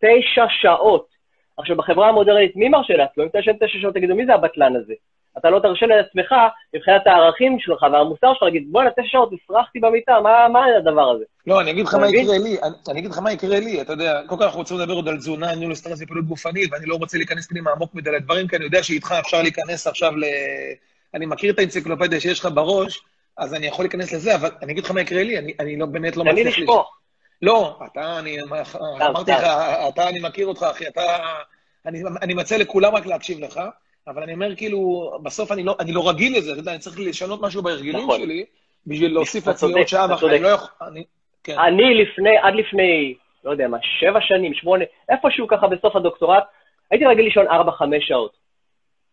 [0.00, 1.06] תשע שעות.
[1.56, 3.24] עכשיו, בחברה המודרנית, מי מרשה לעצמו?
[3.24, 4.94] אם תשע שעות, תגידו, מי זה הבטלן הזה?
[5.38, 6.34] אתה לא תרשה לעצמך,
[6.74, 11.24] מבחינת הערכים שלך והמוסר שלך, להגיד, בוא'נה, תשע שעות, הפרחתי במיטה, מה, מה הדבר הזה?
[11.46, 13.92] לא, אני אגיד לך מה יקרה לי, אני, אני אגיד לך מה יקרה לי, אתה
[13.92, 16.94] יודע, קודם כל אנחנו רוצים לדבר עוד על תזונה, ניהול סטרס ופעילות גופנית, ואני לא
[16.94, 20.24] רוצה להיכנס פנימה עמוק מדי לדברים, כי אני יודע שאיתך אפשר להיכנס עכשיו ל...
[21.14, 23.00] אני מכיר את האנציקלופדיה שיש לך בראש,
[23.36, 25.86] אז אני יכול להיכנס לזה, אבל אני אגיד לך מה יקרה לי, אני, אני לא,
[25.86, 26.36] באמת לא מצליח...
[26.36, 26.94] תן לי לשפוך.
[27.42, 28.38] לא, אתה, אני
[29.06, 29.44] אמרתי לך,
[29.88, 31.02] אתה, אני מכיר אותך, אחי, אתה...
[31.86, 33.60] אני, אני מציע לכולם רק להקשיב לך.
[34.08, 36.96] אבל אני אומר, כאילו, בסוף אני לא, אני לא רגיל לזה, אתה יודע, אני צריך
[37.00, 38.20] לשנות משהו בהרגלים נכון.
[38.20, 38.44] שלי,
[38.86, 40.68] בשביל להוסיף לעצמי עוד שעה ואחרי, אני לא יכול...
[40.88, 41.04] אני,
[41.44, 41.58] כן.
[41.58, 46.44] אני לפני, עד לפני, לא יודע מה, שבע שנים, שמונה, איפשהו ככה בסוף הדוקטורט,
[46.90, 48.36] הייתי רגיל לישון ארבע, חמש שעות.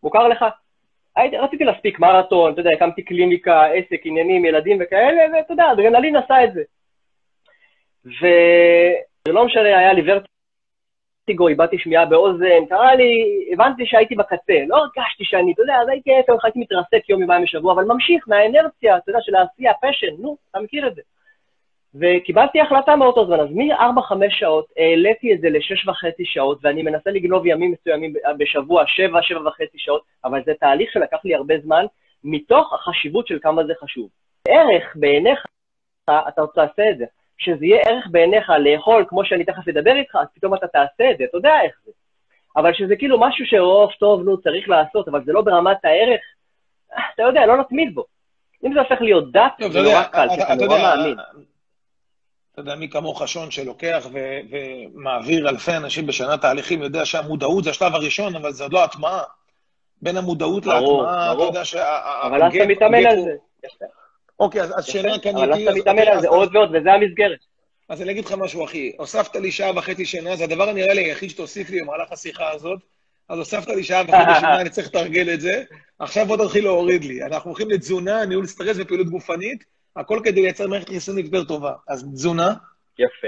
[0.03, 0.45] מוכר לך?
[1.15, 6.15] הייתי, רציתי להספיק מרתון, אתה יודע, הקמתי קליניקה, עסק, עניינים, ילדים וכאלה, ואתה יודע, אדרנלין
[6.15, 6.63] עשה את זה.
[8.05, 10.23] וזה לא משנה, היה לי ורט...
[11.25, 15.87] ורטיגו, איבדתי שמיעה באוזן, קרה לי, הבנתי שהייתי בקצה, לא הרגשתי שאני, אתה יודע, אז
[15.89, 20.15] הייתי עשר, הייתי מתרסק יום, יומיים בשבוע, אבל ממשיך מהאנרציה, אתה יודע, של העשייה, פשן,
[20.19, 21.01] נו, אתה מכיר את זה.
[21.95, 27.09] וקיבלתי החלטה מאותו זמן, אז מ-4-5 שעות העליתי את זה ל-6 וחצי שעות, ואני מנסה
[27.09, 31.85] לגנוב ימים מסוימים בשבוע, 7-7 וחצי שעות, אבל זה תהליך שלקח לי הרבה זמן,
[32.23, 34.09] מתוך החשיבות של כמה זה חשוב.
[34.47, 35.45] ערך בעיניך,
[36.03, 37.05] אתה רוצה לעשות את זה.
[37.37, 41.17] שזה יהיה ערך בעיניך לאכול, כמו שאני תכף אדבר איתך, אז פתאום אתה תעשה את
[41.17, 41.91] זה, אתה יודע איך זה.
[42.57, 46.21] אבל שזה כאילו משהו שרוב טוב, נו, צריך לעשות, אבל זה לא ברמת הערך,
[47.13, 48.05] אתה יודע, לא נתמיד בו.
[48.65, 51.17] אם זה הופך להיות דת, זה נורא קל, כי אתה נורא מאמין.
[52.51, 57.69] אתה יודע, מי כמוך שון שלוקח ו- ומעביר אלפי אנשים בשנה תהליכים, יודע שהמודעות זה
[57.69, 59.21] השלב הראשון, אבל זה עוד לא הטמעה.
[60.01, 61.99] בין המודעות להטמעה, אתה יודע שה...
[62.27, 63.35] אבל אז אתה מתאמן על זה.
[64.39, 65.35] אוקיי, אז שאלה כאן...
[65.35, 67.39] אבל אתה מתאמן על זה עוד ועוד, וזה המסגרת.
[67.89, 68.91] אז אני אגיד לך משהו, אחי.
[68.97, 72.79] הוספת לי שעה וחצי שינה, זה הדבר הנראה לי היחיד שתוסיף לי במהלך השיחה הזאת.
[73.29, 75.63] אז הוספת לי שעה וחצי שינה, אני צריך לתרגל את זה.
[75.99, 77.23] עכשיו בוא תתחיל להוריד לי.
[77.23, 79.63] אנחנו הולכים לתזונה, ניהול סטרס ופעילות גופנית,
[79.95, 81.73] הכל כדי לייצר מערכת חיסונית יותר טובה.
[81.87, 82.53] אז תזונה?
[82.99, 83.27] יפה.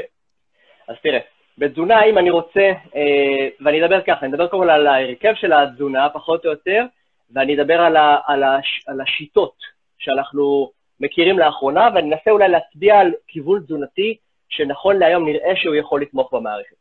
[0.87, 1.19] אז תראה,
[1.57, 6.09] בתזונה, אם אני רוצה, אה, ואני אדבר ככה, אני אדבר קודם על ההרכב של התזונה,
[6.13, 6.85] פחות או יותר,
[7.31, 9.55] ואני אדבר על, ה, על, הש, על השיטות
[9.97, 14.17] שאנחנו מכירים לאחרונה, ואני אנסה אולי להצביע על כיוון תזונתי
[14.49, 16.75] שנכון להיום נראה שהוא יכול לתמוך במערכת.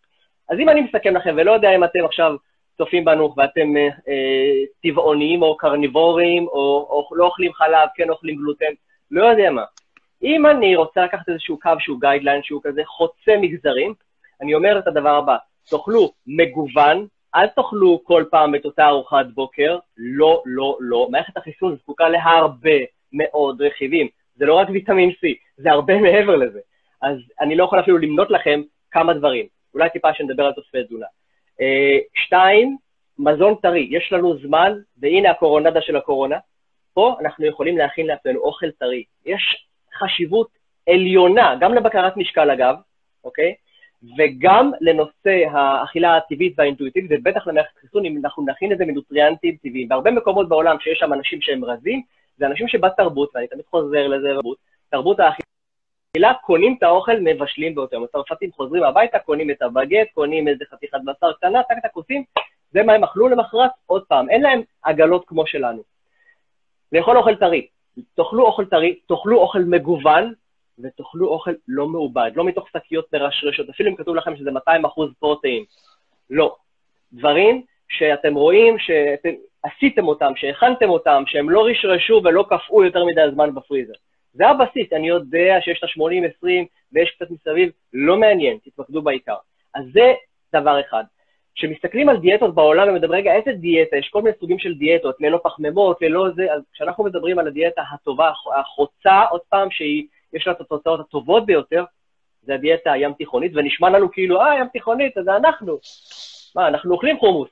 [0.50, 2.36] אז אם אני מסכם לכם, ולא יודע אם אתם עכשיו
[2.78, 8.36] צופים בנו ואתם אה, אה, טבעוניים או קרניבוריים, או, או לא אוכלים חלב, כן אוכלים
[8.36, 8.72] גלוטן,
[9.10, 9.64] לא יודע מה.
[10.22, 13.94] אם אני רוצה לקחת איזשהו קו שהוא גיידליין, שהוא כזה חוצה מגזרים,
[14.42, 15.36] אני אומר את הדבר הבא,
[15.70, 21.08] תאכלו מגוון, אל תאכלו כל פעם את אותה ארוחת בוקר, לא, לא, לא.
[21.10, 22.78] מערכת החיסון זקוקה להרבה
[23.16, 24.08] מאוד רכיבים.
[24.36, 25.26] זה לא רק ויטמין C,
[25.56, 26.60] זה הרבה מעבר לזה.
[27.02, 29.46] אז אני לא יכול אפילו למנות לכם כמה דברים.
[29.74, 31.06] אולי טיפה שנדבר על תוספי תזונה.
[31.60, 32.76] אה, שתיים,
[33.18, 33.88] מזון טרי.
[33.90, 36.38] יש לנו זמן, והנה הקורונדה של הקורונה.
[36.94, 39.04] פה אנחנו יכולים להכין לעצמנו אוכל טרי.
[39.26, 39.66] יש
[39.98, 40.48] חשיבות
[40.88, 42.76] עליונה, גם לבקרת משקל אגב,
[43.24, 43.54] אוקיי?
[44.18, 49.88] וגם לנושא האכילה הטבעית והאינטואיטיבית, ובטח למערכת חיסון, אם אנחנו נכין את זה מנוטריאנטים טבעיים.
[49.88, 52.02] בהרבה מקומות בעולם שיש שם אנשים שהם רזים,
[52.36, 54.28] זה אנשים שבתרבות, ואני תמיד חוזר לזה,
[54.90, 58.04] תרבות, האכילה, קונים את האוכל, מבשלים באותו יום.
[58.04, 62.24] הצרפתים חוזרים הביתה, קונים את הבגט, קונים איזה חתיכת בשר קטנה, טק טק עושים,
[62.72, 64.30] זה מה הם אכלו למחרת, עוד פעם.
[64.30, 65.82] אין להם עגלות כמו שלנו.
[66.92, 67.66] לאכול אוכל טרי.
[68.14, 70.32] תאכלו אוכל טרי, תאכלו אוכל מגוון,
[70.78, 75.10] ותאכלו אוכל לא מעובד, לא מתוך שקיות מרשרשות, אפילו אם כתוב לכם שזה 200 אחוז
[75.18, 75.64] protein.
[76.30, 76.56] לא.
[77.12, 79.28] דברים שאתם רואים שאתם
[79.66, 83.92] עשיתם אותם, שהכנתם אותם, שהם לא רשרשו ולא קפאו יותר מדי זמן בפריזר.
[84.32, 86.48] זה הבסיס, אני יודע שיש את ה-80-20
[86.92, 89.36] ויש קצת מסביב, לא מעניין, תתמקדו בעיקר.
[89.74, 90.14] אז זה
[90.52, 91.04] דבר אחד.
[91.54, 93.96] כשמסתכלים על דיאטות בעולם ומדברים, רגע, איזה דיאטה?
[93.96, 97.82] יש כל מיני סוגים של דיאטות, ללא פחמימות, ללא זה, אז כשאנחנו מדברים על הדיאטה
[97.94, 101.84] הטובה, החוצה, עוד פעם, שיש לה את התוצאות הטובות ביותר,
[102.42, 105.78] זה הדיאטה הים תיכונית, ונשמע לנו כאילו, אה, ים תיכונית, זה אנחנו.
[106.56, 107.48] מה, אנחנו אוכלים חומוס.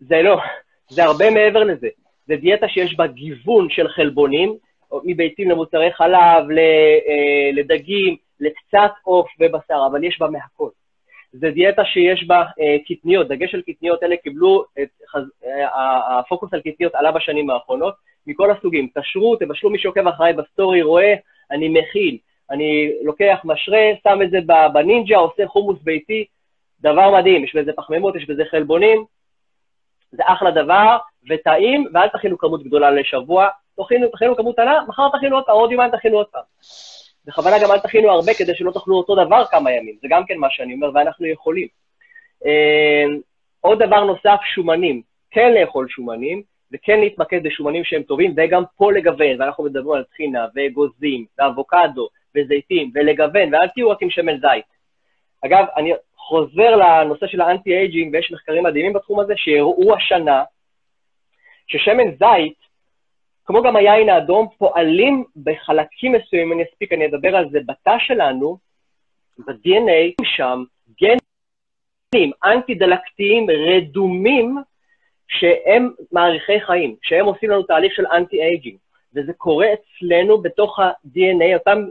[0.00, 0.40] זה לא,
[0.88, 1.88] זה הרבה מעבר לזה.
[2.26, 4.56] זה דיאטה שיש בה גיוון של חלבונים,
[5.04, 10.68] מביצים למוצרי חלב, אה, לדגים, לקצת עוף ובשר, אבל יש בה מהכל.
[11.32, 14.88] זה דיאטה שיש בה אה, קטניות, דגש של קטניות, אלה קיבלו, את,
[15.44, 17.94] אה, הפוקוס על קטניות עלה בשנים האחרונות,
[18.26, 18.88] מכל הסוגים.
[18.98, 21.14] תשרו, תבשלו, מי שעוקב אחריי בסטורי רואה,
[21.50, 22.16] אני מכין,
[22.50, 24.38] אני לוקח משרה, שם את זה
[24.72, 26.24] בנינג'ה, עושה חומוס ביתי,
[26.80, 29.04] דבר מדהים, יש בזה פחמימות, יש בזה חלבונים,
[30.12, 30.96] זה אחלה דבר,
[31.30, 33.48] וטעים, ואל תכינו כמות גדולה לשבוע,
[33.80, 36.42] תכינו, תכינו כמות קטנה, מחר תכינו עוד פעם, עוד יומיים תכינו עוד פעם.
[37.26, 40.36] בכוונה גם אל תכינו הרבה כדי שלא תאכלו אותו דבר כמה ימים, זה גם כן
[40.38, 41.68] מה שאני אומר, ואנחנו יכולים.
[42.46, 43.04] אה,
[43.60, 45.02] עוד דבר נוסף, שומנים.
[45.30, 50.46] כן לאכול שומנים, וכן להתמקד בשומנים שהם טובים, וגם פה לגוון, ואנחנו מדברים על טחינה,
[50.54, 54.64] ואגוזים, ואבוקדו, וזיתים, ולגוון, ואל תהיו רק עם שמן זית.
[55.44, 55.92] אגב, אני
[56.28, 60.42] חוזר לנושא של האנטי-אייג'ינג, ויש מחקרים מדהימים בתחום הזה, שהראו השנה
[61.66, 62.62] ששמן זית
[63.44, 68.56] כמו גם היין האדום, פועלים בחלקים מסוימים, אני אספיק, אני אדבר על זה, בתא שלנו,
[69.38, 70.62] ב-DNA, שם
[71.02, 74.56] גנים אנטי-דלקתיים רדומים,
[75.28, 78.76] שהם מעריכי חיים, שהם עושים לנו תהליך של אנטי-אייג'ינג.
[79.14, 81.84] וזה קורה אצלנו בתוך ה-DNA, אותם,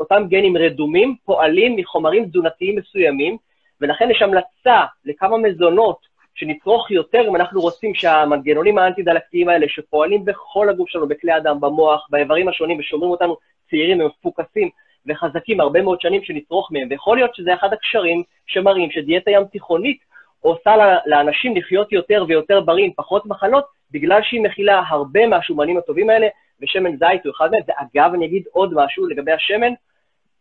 [0.00, 3.36] אותם גנים רדומים פועלים מחומרים תזונתיים מסוימים,
[3.80, 10.68] ולכן יש המלצה לכמה מזונות שנצרוך יותר אם אנחנו רוצים שהמנגנונים האנטי-דלקתיים האלה, שפועלים בכל
[10.68, 13.36] הגוף שלנו, בכלי הדם, במוח, באיברים השונים, ושומרים אותנו
[13.70, 14.68] צעירים ומפוקסים
[15.06, 16.88] וחזקים הרבה מאוד שנים, שנצרוך מהם.
[16.90, 19.98] ויכול להיות שזה אחד הקשרים שמראים שדיאטה ים תיכונית
[20.40, 20.74] עושה
[21.06, 26.26] לאנשים לחיות יותר ויותר בריא, פחות מחלות, בגלל שהיא מכילה הרבה מהשומנים הטובים האלה,
[26.62, 27.62] ושמן זית הוא אחד מהם.
[27.68, 29.72] ואגב, אני אגיד עוד משהו לגבי השמן,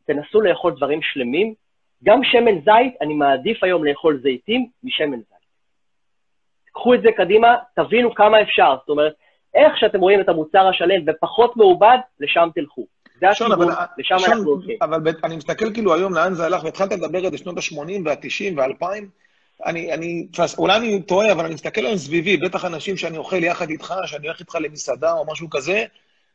[0.05, 1.53] תנסו לאכול דברים שלמים.
[2.03, 5.39] גם שמן זית, אני מעדיף היום לאכול זיתים משמן זית.
[6.73, 8.75] קחו את זה קדימה, תבינו כמה אפשר.
[8.79, 9.13] זאת אומרת,
[9.53, 12.85] איך שאתם רואים את המוצר השלם ופחות מעובד, לשם תלכו.
[13.19, 14.77] זה הכיוון, לשם שון, אנחנו הולכים.
[14.81, 18.85] אבל אני מסתכל כאילו היום לאן זה הלך, והתחלת לדבר על שנות ה-80 וה-90 וה-2000.
[19.65, 23.69] אני, אני, אולי אני טועה, אבל אני מסתכל היום סביבי, בטח אנשים שאני אוכל יחד
[23.69, 25.85] איתך, שאני הולך איתך למסעדה או משהו כזה,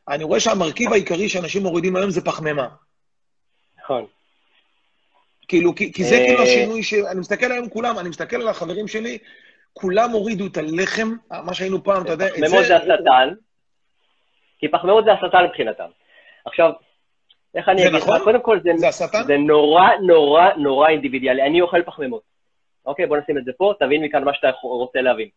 [0.07, 2.67] אני רואה שהמרכיב העיקרי שאנשים מורידים היום זה פחמימה.
[3.83, 4.05] נכון.
[5.47, 6.93] כאילו, כי, כי זה כאילו אה, השינוי ש...
[6.93, 9.17] אני מסתכל היום כולם, אני מסתכל על החברים שלי,
[9.73, 12.41] כולם הורידו את הלחם, מה שהיינו פעם, אתה יודע, את זה...
[12.41, 13.33] פחמימות זה השטן,
[14.59, 15.89] כי פחמימות זה השטן מבחינתם.
[16.45, 16.71] עכשיו,
[17.55, 18.03] איך אני אגיד לך?
[18.03, 18.19] נכון?
[18.23, 19.23] קודם כל, זה, זה, השטן?
[19.23, 21.41] זה נורא נורא נורא אינדיבידואלי.
[21.41, 22.21] אני אוכל פחמימות.
[22.85, 25.29] אוקיי, בוא נשים את זה פה, תבין מכאן מה שאתה רוצה להבין.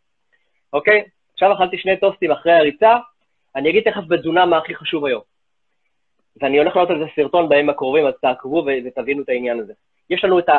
[0.73, 1.05] אוקיי?
[1.33, 2.97] עכשיו אכלתי שני טוסטים אחרי הריצה,
[3.57, 5.23] אני אגיד תכף בתזונה מה הכי חשוב היום.
[6.43, 9.73] ואני הולך לעלות על זה סרטון בימים הקרובים, אז תעקבו ותבינו את העניין הזה.
[10.11, 10.59] יש לנו את ה...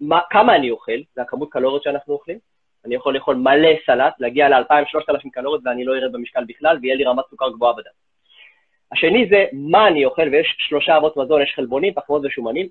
[0.00, 2.38] מה, כמה אני אוכל, זה הכמות קלוריות שאנחנו אוכלים,
[2.84, 7.04] אני יכול לאכול מלא סלט, להגיע ל-2,000-3,000 קלוריות ואני לא ארד במשקל בכלל, ויהיה לי
[7.04, 7.90] רמת סוכר גבוהה בדם.
[8.92, 12.68] השני זה מה אני אוכל, ויש שלושה אבות מזון, יש חלבונים, פחמות ושומנים.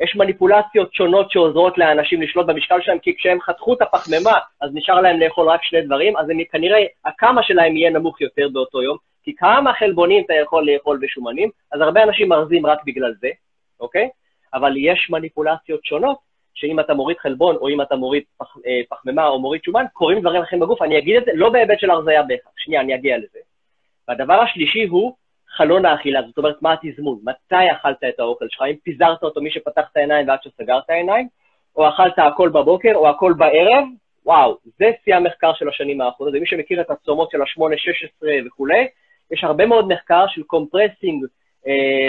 [0.00, 5.00] יש מניפולציות שונות שעוזרות לאנשים לשלוט במשקל שלהם, כי כשהם חתכו את הפחמימה, אז נשאר
[5.00, 8.96] להם לאכול רק שני דברים, אז הם, כנראה הכמה שלהם יהיה נמוך יותר באותו יום,
[9.22, 13.28] כי כמה חלבונים אתה יכול לאכול בשומנים, אז הרבה אנשים מרזים רק בגלל זה,
[13.80, 14.08] אוקיי?
[14.54, 16.18] אבל יש מניפולציות שונות,
[16.54, 20.20] שאם אתה מוריד חלבון, או אם אתה מוריד פח, אה, פחמימה או מוריד שומן, קורים
[20.20, 20.82] דברים אחרים בגוף.
[20.82, 23.38] אני אגיד את זה לא בהיבט של הרזייה בהכרח, שנייה, אני אגיע לזה.
[24.08, 25.14] והדבר השלישי הוא
[25.56, 27.18] חלון האכילה, זאת אומרת, מה התזמון?
[27.22, 28.62] מתי אכלת את האוכל שלך?
[28.70, 31.28] אם פיזרת אותו מי שפתח את העיניים ועד שסגר את העיניים,
[31.76, 33.84] או אכלת הכל בבוקר, או הכל בערב,
[34.26, 38.88] וואו, זה שיא המחקר של השנים האחרונות, ומי שמכיר את הצומות של ה-8-16 וכולי,
[39.30, 41.24] יש הרבה מאוד מחקר של compressing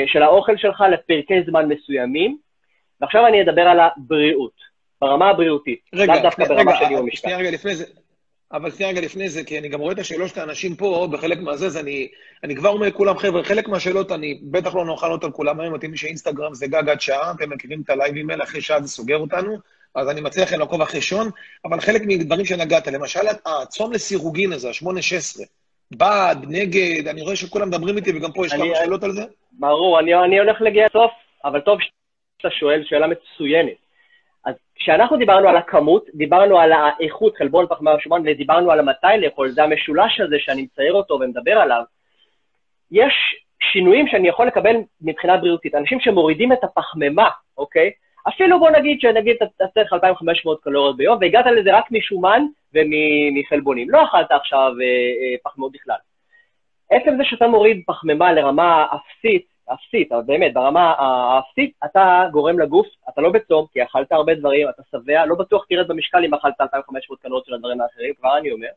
[0.08, 2.38] של האוכל שלך לפרקי זמן מסוימים,
[3.02, 4.52] ועכשיו אני אדבר על הבריאות,
[5.02, 7.18] ברמה הבריאותית, רגע, לאו דווקא ברמה של ירידה במשקל.
[7.18, 7.86] שנייה רגע לפני זה,
[8.52, 11.40] אבל שנייה רגע לפני זה, כי אני גם רואה את השאלות של האנשים פה, בחלק
[11.40, 12.08] מהזה, אז אני,
[12.44, 15.74] אני כבר אומר לכולם, חבר'ה, חלק מהשאלות אני בטח לא נוכל לענות על כולם היום,
[15.90, 19.18] מי שאינסטגרם זה גג עד שעה, אתם מכירים את הלייבים האלה, אחרי שעה זה סוגר
[19.18, 19.58] אותנו,
[19.96, 21.30] אז אני מציע לכם לעקוב אחרי שון,
[21.66, 25.44] אבל חלק מדברים שנגעת, למשל הצום לסירוגין הזה, ה-8-16,
[25.92, 29.24] בעד, נגד, אני רואה שכולם מדברים איתי וגם פה יש כמה שאלות על זה.
[29.60, 31.12] ברור, אני, אני הולך להגיע לסוף,
[31.46, 33.78] אבל טוב שאתה שואל, שאלה מצוינת.
[34.46, 39.52] אז כשאנחנו דיברנו על הכמות, דיברנו על האיכות, חלבון, פחמן ושומן, ודיברנו על המתי לאכול,
[39.52, 41.84] זה המשולש הזה שאני מצייר אותו ומדבר עליו.
[42.92, 43.14] יש
[43.72, 45.76] שינויים שאני יכול לקבל מבחינה בריאותית.
[45.76, 47.92] אנשים שמורידים את הפחמימה, אוקיי?
[48.28, 53.90] אפילו בוא נגיד שנגיד אתה צריך 2,500 קלוריות ביום, והגעת לזה רק משומן ומחלבונים.
[53.90, 55.96] לא אכלת עכשיו אה, אה, פחמימות בכלל.
[56.92, 62.88] עצם זה שאתה מוריד פחמימה לרמה אפסית, אפסית, אבל באמת, ברמה האפסית, אתה גורם לגוף,
[63.10, 66.62] אתה לא בצום, כי אכלת הרבה דברים, אתה שבע, לא בטוח תרד במשקל אם אכלת
[66.62, 68.68] 2,500 קלוריות של הדברים האחרים, כבר אני אומר,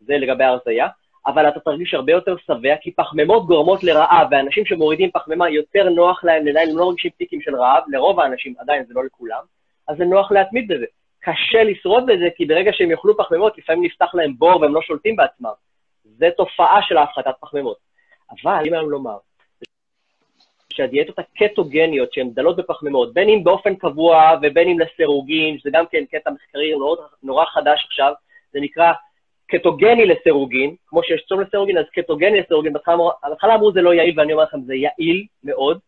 [0.00, 0.88] זה לגבי ההרזייה.
[1.26, 6.24] אבל אתה תרגיש הרבה יותר שבע, כי פחמימות גורמות לרעב, ואנשים שמורידים פחמימה יותר נוח
[6.24, 9.42] להם לנהל, הם לא מרגישים פיקים של רעב, לרוב האנשים, עדיין זה לא לכולם,
[9.88, 10.86] אז זה נוח להתמיד בזה.
[11.20, 15.16] קשה לשרוד בזה, כי ברגע שהם יאכלו פחמימות, לפעמים נפתח להם בור והם לא שולטים
[15.16, 15.50] בעצמם.
[16.18, 17.76] זה תופעה של ההפחתת פחמימות.
[18.30, 19.16] אבל, אם היום לומר,
[20.72, 26.04] שהדיאטות הקטוגניות שהן דלות בפחמימות, בין אם באופן קבוע ובין אם לסירוגין, שזה גם כן
[26.10, 28.12] קטע מחקרי נורא, נורא חדש עכשיו,
[28.52, 28.92] זה נקרא
[29.46, 34.32] קטוגני לסירוגין, כמו שיש צום לסירוגין, אז קטוגני לסירוגין, בהתחלה אמרו זה לא יעיל, ואני
[34.32, 35.78] אומר לכם, זה יעיל מאוד,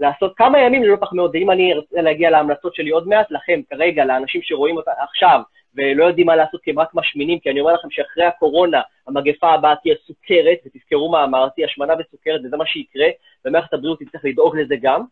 [0.00, 4.04] לעשות כמה ימים ללא פחמימות, ואם אני ארצה להגיע להמלצות שלי עוד מעט, לכם, כרגע,
[4.04, 5.40] לאנשים שרואים אותה עכשיו,
[5.76, 9.52] ולא יודעים מה לעשות כי הם רק משמינים, כי אני אומר לכם שאחרי הקורונה, המגפה
[9.52, 13.06] הבאה תהיה סוכרת, ותזכרו מה אמרתי, השמנה וסוכרת, וזה מה שיקרה,
[13.44, 15.04] ומערכת הבריאות תצטרך לדאוג לזה גם.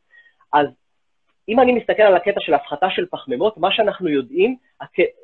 [0.52, 0.66] אז
[1.48, 4.56] אם אני מסתכל על הקטע של הפחתה של פחמימות, מה שאנחנו יודעים,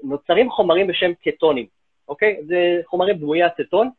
[0.02, 1.66] נוצרים חומרים בשם קטונים.
[2.08, 2.36] אוקיי?
[2.46, 3.90] זה חומרים דמויי אצטון.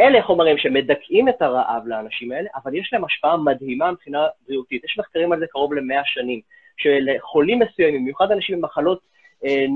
[0.00, 4.84] אלה חומרים שמדכאים את הרעב לאנשים האלה, אבל יש להם השפעה מדהימה מבחינה בריאותית.
[4.84, 6.40] יש מחקרים על זה קרוב למאה שנים,
[6.76, 9.11] שלחולים מסוימים, במיוחד אנשים עם מחלות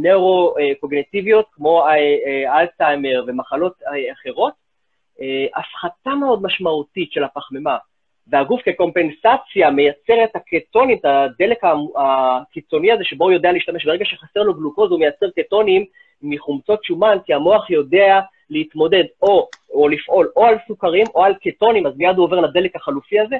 [0.03, 4.53] נאורו-קוגנטיביות, כמו אה, אלצהיימר ומחלות אה, אחרות,
[5.21, 7.77] אה, הפחתה מאוד משמעותית של הפחמימה,
[8.27, 11.59] והגוף כקומפנסציה מייצר את הקטונים, את הדלק
[11.97, 15.85] הקיצוני הזה שבו הוא יודע להשתמש, ברגע שחסר לו גלוקוז הוא מייצר קטונים
[16.23, 21.87] מחומצות שומן, כי המוח יודע להתמודד או, או לפעול או על סוכרים או על קטונים,
[21.87, 23.37] אז מיד הוא עובר לדלק החלופי הזה.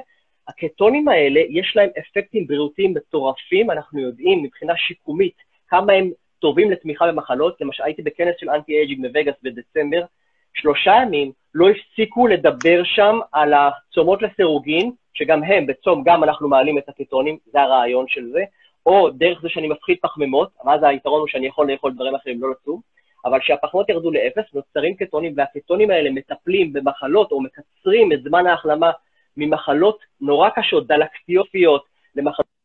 [0.47, 7.07] הקטונים האלה, יש להם אפקטים בריאותיים מטורפים, אנחנו יודעים מבחינה שיקומית כמה הם טובים לתמיכה
[7.07, 7.61] במחלות.
[7.61, 10.05] למשל, הייתי בכנס של anti-aging בווגאס בדצמבר,
[10.53, 16.77] שלושה ימים לא הפסיקו לדבר שם על הצומות לסירוגין, שגם הם, בצום גם אנחנו מעלים
[16.77, 18.43] את הקטונים, זה הרעיון של זה,
[18.85, 22.51] או דרך זה שאני מפחית פחמימות, ואז היתרון הוא שאני יכול לאכול דברים אחרים לא
[22.51, 22.81] לצום,
[23.25, 28.91] אבל כשהפחמימות ירדו לאפס, נוצרים קטונים, והקטונים האלה מטפלים במחלות או מקצרים את זמן ההחלמה
[29.37, 32.56] ממחלות נורא קשות, דלקתיופיות, למחלות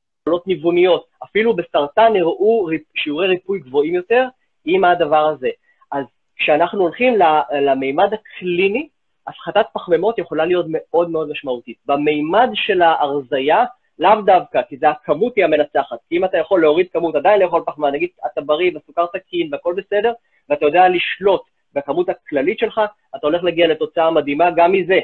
[0.46, 4.26] ניווניות, אפילו בסרטן הראו שיעורי ריפוי גבוהים יותר
[4.64, 5.48] עם הדבר הזה.
[5.92, 6.04] אז
[6.37, 7.14] כשאנחנו הולכים
[7.52, 8.88] למימד הקליני,
[9.26, 11.76] הפחתת פחמימות יכולה להיות מאוד מאוד משמעותית.
[11.87, 13.64] במימד של ההרזייה,
[13.98, 15.98] לאו דווקא, כי זה הכמות היא המנצחת.
[16.08, 19.74] כי אם אתה יכול להוריד כמות, עדיין לאכול פחמן, נגיד אתה בריא וסוכר תקין והכל
[19.76, 20.12] בסדר,
[20.48, 21.42] ואתה יודע לשלוט
[21.74, 22.80] בכמות הכללית שלך,
[23.16, 24.98] אתה הולך להגיע לתוצאה מדהימה גם מזה.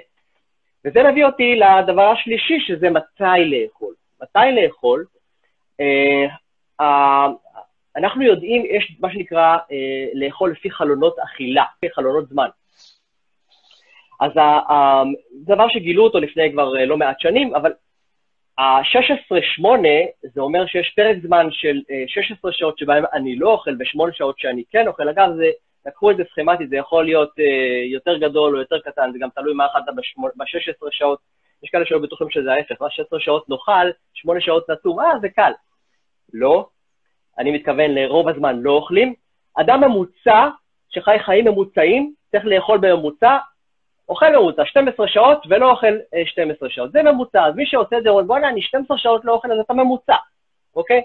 [0.84, 3.94] וזה מביא אותי לדבר השלישי, שזה מתי לאכול.
[4.22, 5.04] מתי לאכול?
[5.80, 6.26] אה,
[7.98, 12.48] אנחנו יודעים, יש מה שנקרא אה, לאכול לפי חלונות אכילה, לפי חלונות זמן.
[14.20, 14.30] אז
[15.32, 17.72] דבר שגילו אותו לפני כבר אה, לא מעט שנים, אבל
[18.58, 19.64] ה-16-8
[20.22, 24.38] זה אומר שיש פרק זמן של 16 אה, שעות שבהם אני לא אוכל ו-8 שעות
[24.38, 25.08] שאני כן אוכל.
[25.08, 25.50] אגב, זה,
[25.86, 27.30] לקחו את זה סכמטית, זה יכול להיות
[27.92, 29.94] יותר גדול או יותר קטן, זה גם תלוי מה אכלת
[30.36, 31.18] ב-16 שעות.
[31.62, 35.28] יש כאלה שלא בטוחים שזה ההפך, מה 16 שעות נאכל, 8 שעות נצום, אה, זה
[35.28, 35.52] קל.
[36.34, 36.68] לא,
[37.38, 39.14] אני מתכוון לרוב הזמן לא אוכלים.
[39.54, 40.48] אדם ממוצע
[40.88, 43.36] שחי חיים ממוצעים צריך לאכול בממוצע
[44.08, 46.92] אוכל ממוצע 12 שעות ולא אוכל 12 שעות.
[46.92, 47.46] זה ממוצע.
[47.46, 50.16] אז מי שעושה את זה בוא'נה, אני 12 שעות לא אוכל, אז אתה ממוצע,
[50.76, 51.02] אוקיי?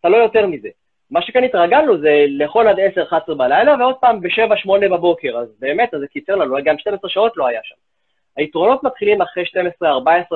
[0.00, 0.68] אתה לא יותר מזה.
[1.10, 6.00] מה שכאן התרגלנו זה לאכול עד 10-11 בלילה, ועוד פעם ב-7-8 בבוקר, אז באמת, אז
[6.00, 7.89] זה קיצר לנו, גם 12 שעות לא היה שם.
[8.36, 9.44] היתרונות מתחילים אחרי
[9.82, 9.86] 12-14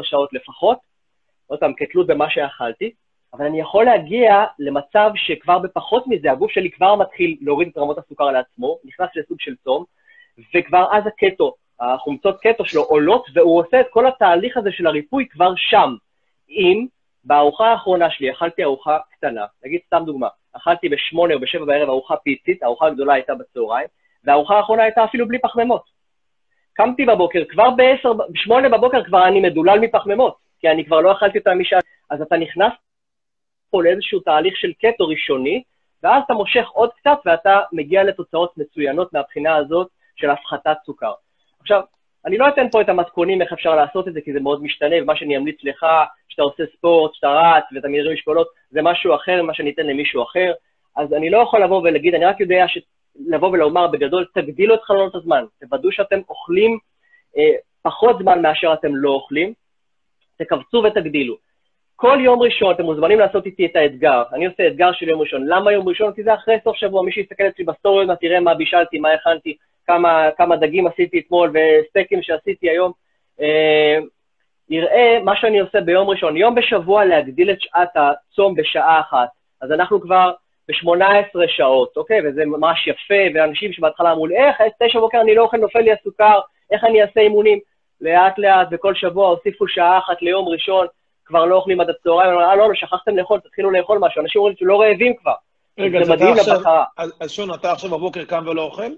[0.02, 0.78] שעות לפחות,
[1.46, 2.90] עוד פעם, כתלות במה שאכלתי,
[3.33, 7.98] אבל אני יכול להגיע למצב שכבר בפחות מזה, הגוף שלי כבר מתחיל להוריד את רמות
[7.98, 9.85] הסוכר לעצמו, נכנס לסוג של צום,
[10.54, 15.28] וכבר אז הקטו, החומצות קטו שלו עולות, והוא עושה את כל התהליך הזה של הריפוי
[15.28, 15.94] כבר שם.
[16.48, 16.87] אם
[17.24, 22.16] בארוחה האחרונה שלי אכלתי ארוחה קטנה, נגיד סתם דוגמה, אכלתי בשמונה או בשבע בערב ארוחה
[22.16, 23.88] פיצית, הארוחה הגדולה הייתה בצהריים,
[24.24, 25.93] והארוחה האחרונה הייתה אפילו בלי פחמימות.
[26.74, 31.38] קמתי בבוקר, כבר בעשר, בשמונה בבוקר כבר אני מדולל מפחמימות, כי אני כבר לא אכלתי
[31.38, 31.80] אותה משעה.
[32.10, 32.72] אז אתה נכנס
[33.70, 35.62] פה לאיזשהו תהליך של קטו ראשוני,
[36.02, 41.12] ואז אתה מושך עוד קצת ואתה מגיע לתוצאות מצוינות מהבחינה הזאת של הפחתת סוכר.
[41.60, 41.80] עכשיו,
[42.26, 44.96] אני לא אתן פה את המתכונים איך אפשר לעשות את זה, כי זה מאוד משתנה,
[45.02, 45.87] ומה שאני אמליץ לך,
[46.28, 50.22] שאתה עושה ספורט, שאתה רץ ואתה מרים משקולות, זה משהו אחר ממה שאני אתן למישהו
[50.22, 50.52] אחר.
[50.96, 52.64] אז אני לא יכול לבוא ולהגיד, אני רק יודע.
[53.27, 56.79] לבוא ולומר בגדול, תגדילו את חלונות הזמן, תוודאו שאתם אוכלים
[57.37, 59.53] אה, פחות זמן מאשר אתם לא אוכלים,
[60.38, 61.37] תכווצו ותגדילו.
[61.96, 64.22] כל יום ראשון אתם מוזמנים לעשות איתי את האתגר.
[64.33, 65.46] אני עושה אתגר של יום ראשון.
[65.46, 66.12] למה יום ראשון?
[66.12, 67.05] כי זה אחרי סוף שבוע.
[67.05, 72.22] מי שיסתכל אצלי בסטוריות, תראה מה בישלתי, מה הכנתי, כמה, כמה דגים עשיתי אתמול וסטייקים
[72.22, 72.92] שעשיתי היום.
[73.40, 73.98] אה,
[74.68, 76.37] יראה מה שאני עושה ביום ראשון.
[76.37, 79.29] יום בשבוע להגדיל את שעת הצום בשעה אחת.
[79.61, 80.33] אז אנחנו כבר
[80.68, 82.29] ב-18 שעות, אוקיי?
[82.29, 85.92] וזה ממש יפה, ואנשים שבהתחלה אמרו לי, איך, תשע בבוקר אני לא אוכל, נופל לי
[85.92, 87.59] הסוכר, איך אני אעשה אימונים?
[88.00, 90.87] לאט לאט, וכל שבוע הוסיפו שעה אחת ליום ראשון,
[91.24, 94.22] כבר לא אוכלים עד הצהריים, אני אומר, אה, לא, לא, שכחתם לאכול, תתחילו לאכול משהו.
[94.22, 95.35] אנשים אומרים שלא רעבים כבר.
[95.79, 96.85] רגע, זה מדהים לבקרה.
[97.20, 98.92] אז שון, אתה עכשיו בבוקר קם ולא אוכל?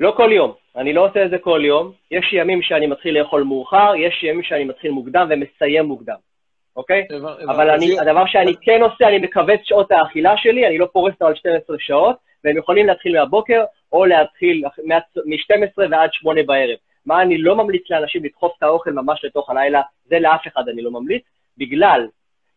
[0.00, 0.52] לא כל יום.
[0.76, 1.92] אני לא עושה את זה כל יום.
[2.10, 6.14] יש ימים שאני מתחיל לאכול מאוחר, יש ימים שאני מתחיל מוקדם ומסיים מוקדם,
[6.76, 7.06] אוקיי?
[7.48, 11.26] אבל אני, הדבר שאני כן עושה, אני מכווץ שעות האכילה שלי, אני לא פורס אותם
[11.26, 14.64] על 12 שעות, והם יכולים להתחיל מהבוקר, או להתחיל
[15.26, 16.76] מ-12 ועד 8 בערב.
[17.06, 20.82] מה אני לא ממליץ לאנשים לדחוף את האוכל ממש לתוך הלילה, זה לאף אחד אני
[20.82, 21.22] לא ממליץ,
[21.58, 22.06] בגלל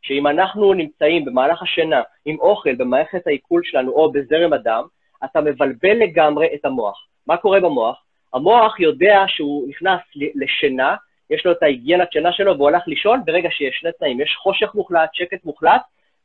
[0.02, 4.84] שאם אנחנו נמצאים במהלך השינה עם אוכל במערכת העיכול שלנו או בזרם הדם,
[5.26, 7.08] אתה מבלבל לגמרי את המוח.
[7.28, 8.04] מה קורה במוח?
[8.34, 10.96] המוח יודע שהוא נכנס לשינה,
[11.30, 14.76] יש לו את ההיגיינת שינה שלו והוא הלך לישון ברגע שיש שני תנאים, יש חושך
[14.76, 15.82] מוחלט, שקט מוחלט,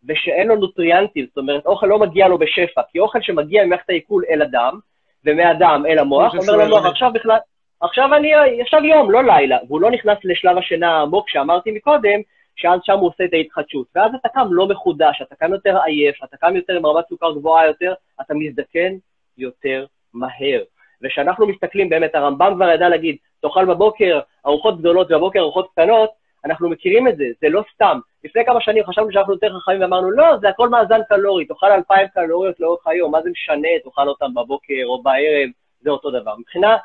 [0.09, 4.25] ושאין לו נוטריאנטים, זאת אומרת, אוכל לא מגיע לו בשפע, כי אוכל שמגיע ממערכת העיכול
[4.31, 4.79] אל הדם,
[5.25, 7.39] ומהדם אל המוח, אומר למוח, עכשיו בכלל,
[7.81, 12.21] עכשיו אני, עכשיו יום, לא לילה, והוא לא נכנס לשלב השינה העמוק שאמרתי מקודם,
[12.57, 13.87] שאז שם הוא עושה את ההתחדשות.
[13.95, 17.33] ואז אתה קם לא מחודש, אתה קם יותר עייף, אתה קם יותר עם רמת סוכר
[17.33, 18.95] גבוהה יותר, אתה מזדקן
[19.39, 19.85] יותר
[20.15, 20.63] מהר.
[21.03, 26.11] וכשאנחנו מסתכלים, באמת, הרמב"ם כבר ידע להגיד, תאכל בבוקר ארוחות גדולות ובבוקר ארוחות קטנות,
[26.45, 27.99] אנחנו מכירים את זה, זה לא סתם.
[28.25, 32.09] לפני כמה שנים חשבנו שאנחנו יותר חכמים ואמרנו, לא, זה הכל מאזן קלורי, תאכל 2,000
[32.09, 35.49] קלוריות לאורך היום, מה זה משנה, תאכל אותם בבוקר או בערב,
[35.81, 36.37] זה אותו דבר.
[36.37, 36.77] מבחינה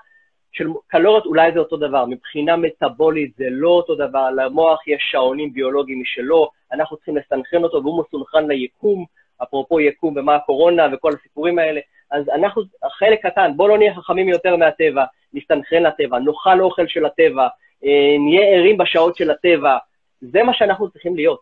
[0.52, 5.54] של קלוריות אולי זה אותו דבר, מבחינה מטאבולית זה לא אותו דבר, למוח יש שעונים
[5.54, 9.06] ביולוגיים משלו, אנחנו צריכים לסנכרן אותו והוא מסונכרן ליקום,
[9.44, 11.82] אפרופו יקום ומה הקורונה וכל הסיפורים האלה,
[12.14, 12.62] אז אנחנו,
[13.00, 17.48] חלק קטן, בואו לא נהיה חכמים יותר מהטבע, נסתנכרן לטבע, נאכל אוכל של הטבע,
[17.86, 19.78] אה, נהיה ערים בשעות של הטבע,
[20.22, 21.40] זה מה שאנחנו צריכים להיות.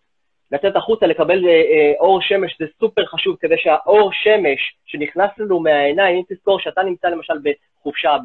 [0.51, 5.59] לצאת החוצה, לקבל אה, אה, אור שמש, זה סופר חשוב, כדי שהאור שמש שנכנס לנו
[5.59, 8.15] מהעיניים, אם תזכור שאתה נמצא למשל בחופשה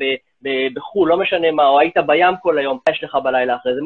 [0.74, 3.80] בחו"ל, לא משנה מה, או היית בים כל היום, מה יש לך בלילה אחרי זה?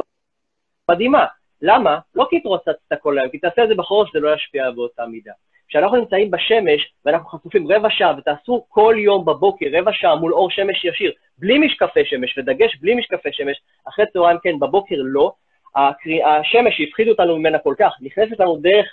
[0.90, 1.26] מדהימה.
[1.62, 1.98] למה?
[2.14, 5.32] לא כי התרוצצת כל היום, כי תעשה את זה בחורף, זה לא ישפיע באותה מידה.
[5.70, 10.50] כשאנחנו נמצאים בשמש ואנחנו חשופים רבע שעה, ותעשו כל יום בבוקר רבע שעה מול אור
[10.50, 15.32] שמש ישיר, בלי משקפי שמש, ודגש בלי משקפי שמש, אחרי צהריים כן, בבוקר לא,
[16.26, 18.86] השמש שהפחידו אותנו ממנה כל כך, נכנסת לנו דרך,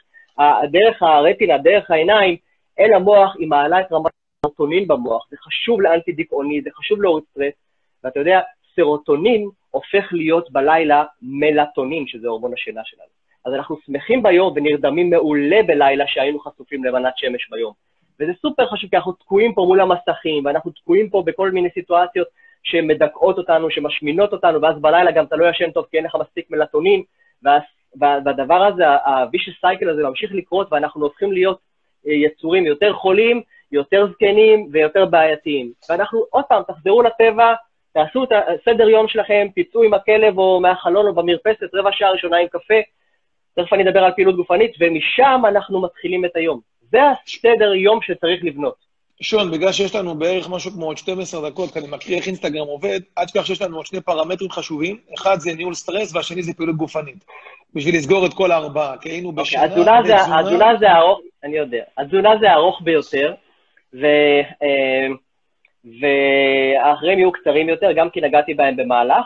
[0.72, 2.38] דרך הרטינה, דרך העיניים,
[2.80, 4.12] אל המוח, היא מעלה את רמת
[4.46, 7.54] הסרוטונין במוח, זה חשוב לאנטי דיכאוני, זה חשוב להוריד סטרס,
[8.04, 8.40] ואתה יודע,
[8.76, 13.27] סרוטונין הופך להיות בלילה מלטונין, שזה הורמון השינה שלנו.
[13.47, 17.73] אז אנחנו שמחים ביום ונרדמים מעולה בלילה שהיינו חשופים למנת שמש ביום.
[18.19, 22.27] וזה סופר חשוב, כי אנחנו תקועים פה מול המסכים, ואנחנו תקועים פה בכל מיני סיטואציות
[22.63, 26.52] שמדכאות אותנו, שמשמינות אותנו, ואז בלילה גם אתה לא ישן טוב כי אין לך מספיק
[26.52, 27.04] מלטונין,
[27.95, 31.60] והדבר הזה, ה-vicious cycle הזה ממשיך לקרות, ואנחנו הופכים להיות
[32.08, 33.41] אה, יצורים יותר חולים,
[33.71, 35.71] יותר זקנים ויותר בעייתיים.
[35.89, 37.54] ואנחנו, עוד פעם, תחזרו לטבע,
[37.93, 42.37] תעשו את הסדר יום שלכם, תצאו עם הכלב או מהחלון או במרפסת, רבע שעה ראשונה
[42.37, 42.79] עם קפה,
[43.58, 46.60] תכף אני אדבר על פעילות גופנית, ומשם אנחנו מתחילים את היום.
[46.91, 48.87] זה הסדר יום שצריך לבנות.
[49.21, 52.67] שון, בגלל שיש לנו בערך משהו כמו עוד 12 דקות, כי אני מקריא איך אינסטגרם
[52.67, 56.53] עובד, אל תשכח שיש לנו עוד שני פרמטרים חשובים, אחד זה ניהול סטרס והשני זה
[56.53, 57.25] פעילות גופנית.
[57.73, 59.63] בשביל לסגור את כל הארבעה, כי היינו אוקיי, בשנה...
[59.63, 61.83] התזונה זה- התזונה זה הארוך, אני יודע.
[61.97, 63.33] התזונה זה הארוך ביותר,
[63.93, 64.05] ו...
[64.63, 65.08] אה,
[66.01, 69.25] והאחרים יהיו קצרים יותר, גם כי נגעתי בהם במהלך.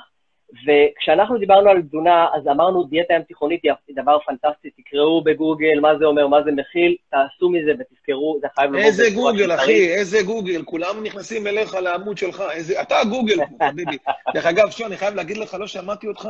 [0.67, 5.97] וכשאנחנו דיברנו על תזונה, אז אמרנו דיאטה ים תיכונית היא דבר פנטסטי, תקראו בגוגל מה
[5.99, 9.55] זה אומר, מה זה מכיל, תעשו מזה ותזכרו, זה חייב לבוא איזה גוגל.
[9.55, 12.81] אחי, איזה גוגל, כולם נכנסים אליך לעמוד שלך, איזה...
[12.81, 13.35] אתה גוגל,
[13.69, 13.97] חביבי.
[14.33, 16.29] דרך אגב, שון, אני חייב להגיד לך, לא שמעתי אותך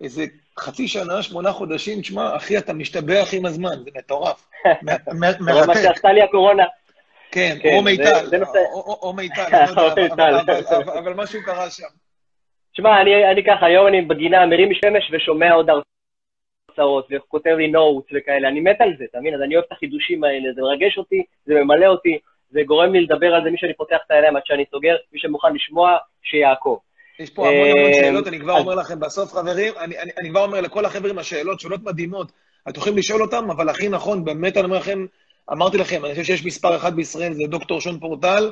[0.00, 0.24] איזה
[0.58, 4.48] חצי שנה, שמונה חודשים, תשמע, אחי, אתה משתבח עם הזמן, זה מטורף.
[4.66, 5.80] מ- מ- זה מה מרתק.
[5.82, 6.64] שעשתה לי הקורונה.
[7.30, 9.44] כן, כן, או מיטל, או- לא או מיטל.
[10.98, 11.84] אבל משהו קרה שם.
[12.78, 18.08] שמע, אני, אני ככה, היום אני בגינה, מרים שמש ושומע עוד הרצאות, וכותב לי נוטס
[18.14, 19.34] וכאלה, אני מת על זה, אתה מבין?
[19.34, 22.18] אז אני אוהב את החידושים האלה, זה מרגש אותי, זה ממלא אותי,
[22.50, 25.20] זה גורם לי לדבר על זה, מי שאני פותח את העיניים עד שאני סוגר, מי
[25.20, 26.78] שמוכן לשמוע, שיעקוב.
[27.18, 30.30] יש פה המון המון אה, שאלות, אני כבר אומר לכם בסוף, חברים, אני, אני, אני
[30.30, 32.32] כבר אומר לכל החברים, השאלות, שאלות מדהימות,
[32.68, 35.06] אתם יכולים לשאול אותם, אבל הכי נכון, באמת אני אומר לכם,
[35.52, 38.50] אמרתי לכם, אני חושב שיש מספר אחד בישראל, זה דוקטור שון פורטל,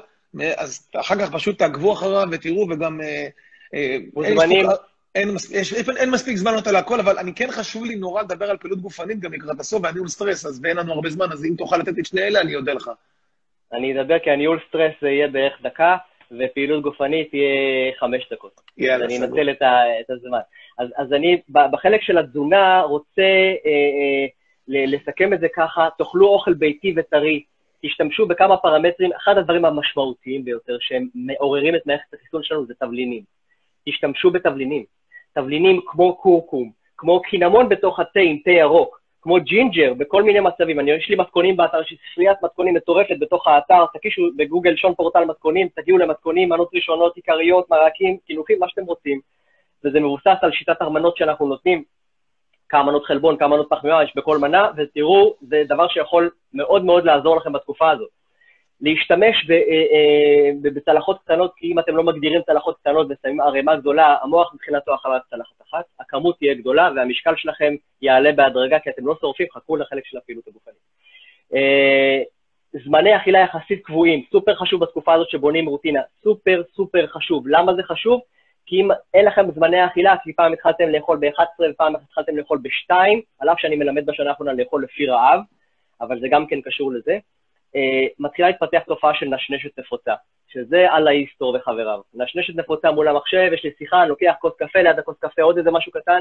[0.56, 3.00] אז אחר כך פשוט תעקבו אחריו ותראו, וגם...
[3.74, 4.66] אה, אה, מוזמנים.
[5.14, 7.96] אין, אין, יש, אין, אין מספיק זמן לענות על הכל, אבל אני כן חשוב לי
[7.96, 11.26] נורא לדבר על פעילות גופנית גם לקראת הסוף, והניהול סטרס, אז ואין לנו הרבה זמן,
[11.32, 12.90] אז אם תוכל לתת את שני אלה, אני אודה לך.
[13.72, 15.96] אני אדבר כי הניהול סטרס זה יהיה בערך דקה,
[16.30, 18.60] ופעילות גופנית יהיה חמש דקות.
[18.78, 19.28] יאללה, אני סגור.
[19.28, 20.38] תנצל את, ה, את הזמן.
[20.78, 24.26] אז, אז אני בחלק של התזונה רוצה אה, אה,
[24.68, 27.42] לסכם את זה ככה, תאכלו אוכל ביתי וטרי,
[27.82, 33.35] תשתמשו בכמה פרמטרים, אחד הדברים המשמעותיים ביותר שהם מעוררים את מערכת החיסון שלנו זה תבלינים.
[33.88, 34.84] תשתמשו בתבלינים.
[35.34, 40.80] תבלינים כמו קורקום, כמו קינמון בתוך התה עם תה ירוק, כמו ג'ינג'ר בכל מיני מצבים.
[40.80, 44.94] אני, יש לי מתכונים באתר, יש לי ספריית מתכונים מטורפת בתוך האתר, תקישו בגוגל שון
[44.94, 49.20] פורטל מתכונים, תגיעו למתכונים, מנות ראשונות, עיקריות, מרקים, קינוחים, מה שאתם רוצים.
[49.84, 51.82] וזה מבוסס על שיטת המנות שאנחנו נותנים,
[52.68, 57.04] כמה מנות חלבון, כמה מנות פחמימה יש בכל מנה, ותראו, זה דבר שיכול מאוד מאוד
[57.04, 58.08] לעזור לכם בתקופה הזאת.
[58.80, 64.16] להשתמש אה, אה, בצלחות קטנות, כי אם אתם לא מגדירים צלחות קטנות ושמים ערימה גדולה,
[64.22, 69.14] המוח מבחינתו אכל צלחת אחת, הכמות תהיה גדולה והמשקל שלכם יעלה בהדרגה, כי אתם לא
[69.20, 70.76] שורפים, חכו לחלק של הפעילות הגופנית.
[71.54, 72.22] אה,
[72.84, 77.48] זמני אכילה יחסית קבועים, סופר חשוב בתקופה הזאת שבונים רוטינה, סופר סופר חשוב.
[77.48, 78.20] למה זה חשוב?
[78.66, 82.94] כי אם אין לכם זמני אכילה, כי פעם התחלתם לאכול ב-11 ופעם התחלתם לאכול ב-2,
[83.38, 85.40] על אף שאני מלמד בשנה האחרונה לאכול לפי רעב,
[86.00, 87.18] אבל זה גם כן קשור לזה.
[87.76, 90.14] אה, מתחילה להתפתח תופעה של נשנשת נפוצה,
[90.48, 92.00] שזה על ההיסטור וחבריו.
[92.14, 95.58] נשנשת נפוצה מול המחשב, יש לי שיחה, אני לוקח כוס קפה, ליד הכוס קפה עוד
[95.58, 96.20] איזה משהו קטן,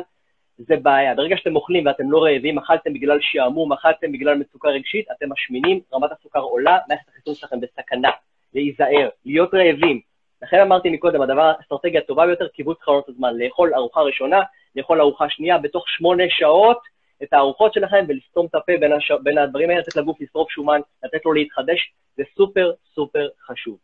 [0.58, 1.16] זה בעיה.
[1.16, 5.80] ברגע שאתם אוכלים ואתם לא רעבים, אכלתם בגלל שעמום, אכלתם בגלל מצוקה רגשית, אתם משמינים,
[5.94, 8.10] רמת הסוכר עולה, מערכת החיסון שלכם בסכנה,
[8.54, 10.02] להיזהר, להיות רעבים.
[10.42, 14.42] לכן אמרתי מקודם, הדבר, האסטרטגיה הטובה ביותר, כיווץ חלונות הזמן, לאכול ארוחה ראשונה,
[14.76, 16.80] לאכול ארוחה שנייה, בתוך שמונה שעות,
[17.24, 19.12] את הארוחות שלכם ולסתום את הפה בין, הש...
[19.24, 23.78] בין הדברים האלה, לתת לגוף לשרוף שומן, לתת לו להתחדש, זה סופר סופר חשוב.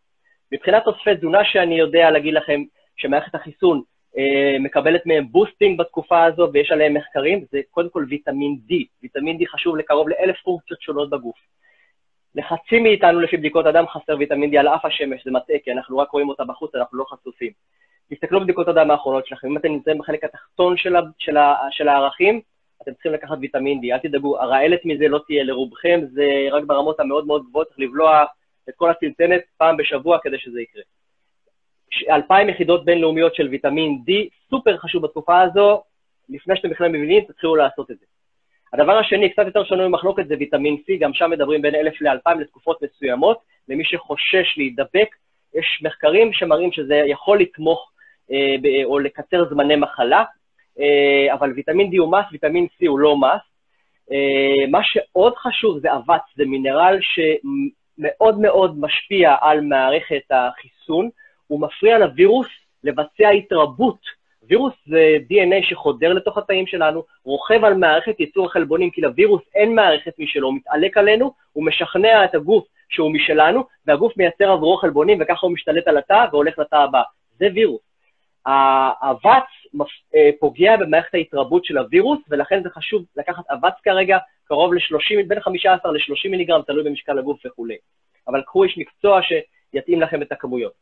[0.51, 2.61] מבחינת תוספי תזונה שאני יודע להגיד לכם
[2.97, 3.82] שמערכת החיסון
[4.17, 8.73] אה, מקבלת מהם boosting בתקופה הזו ויש עליהם מחקרים, זה קודם כל ויטמין D.
[9.03, 11.38] ויטמין D חשוב לקרוב לאלף פונקציות שונות בגוף.
[12.36, 15.97] לחצי מאיתנו לפי בדיקות הדם חסר ויטמין D על אף השמש, זה מטעה, כי אנחנו
[15.97, 17.51] רק רואים אותה בחוץ, אנחנו לא חשופים.
[18.09, 21.88] תסתכלו בבדיקות הדם האחרונות שלכם, אם אתם נמצאים בחלק התחתון של, ה, של, ה, של
[21.88, 22.41] הערכים,
[22.82, 26.99] אתם צריכים לקחת ויטמין D, אל תדאגו, הרעלת מזה לא תהיה לרובכם, זה רק ברמות
[26.99, 28.23] המאוד מאוד גבוהות, צריך לבלוע
[28.69, 30.84] את כל הצנצנת פעם בשבוע כדי שזה יקרה.
[32.09, 34.11] 2,000 יחידות בינלאומיות של ויטמין D,
[34.49, 35.84] סופר חשוב בתקופה הזו,
[36.29, 38.05] לפני שאתם בכלל מבינים, תתחילו לעשות את זה.
[38.73, 42.34] הדבר השני, קצת יותר שנוי במחלוקת, זה ויטמין C, גם שם מדברים בין 1,000 ל-2,000
[42.39, 45.15] לתקופות מסוימות, למי שחושש להידבק,
[45.55, 47.91] יש מחקרים שמראים שזה יכול לתמוך
[48.32, 50.23] אה, או לקצר זמני מחלה,
[51.34, 53.51] אבל ויטמין D הוא מס, ויטמין C הוא לא מס.
[54.11, 61.09] אה, מה שעוד חשוב זה אבץ, זה מינרל שמאוד מאוד משפיע על מערכת החיסון,
[61.47, 62.47] הוא מפריע לווירוס
[62.84, 64.22] לבצע התרבות.
[64.49, 69.76] וירוס זה DNA שחודר לתוך התאים שלנו, רוכב על מערכת ייצור החלבונים, כי לווירוס אין
[69.76, 75.17] מערכת משלו, הוא מתעלק עלינו, הוא משכנע את הגוף שהוא משלנו, והגוף מייצר עבורו חלבונים,
[75.22, 77.01] וככה הוא משתלט על התא והולך לתא הבא.
[77.39, 77.91] זה וירוס.
[78.46, 79.44] האבץ
[80.16, 84.18] אה, פוגע במערכת ההתרבות של הווירוס, ולכן זה חשוב לקחת אבץ כרגע,
[84.48, 87.76] קרוב ל-30, בין 15 ל-30 מיליגרם, תלוי במשקל הגוף וכולי.
[88.28, 90.74] אבל קחו איש מקצוע שיתאים לכם את הכמויות.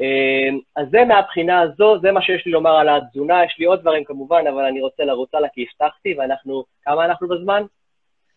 [0.00, 3.80] אה, אז זה מהבחינה הזו, זה מה שיש לי לומר על התזונה, יש לי עוד
[3.80, 7.62] דברים כמובן, אבל אני רוצה לרוץ הלאה כי הבטחתי, ואנחנו, כמה אנחנו בזמן?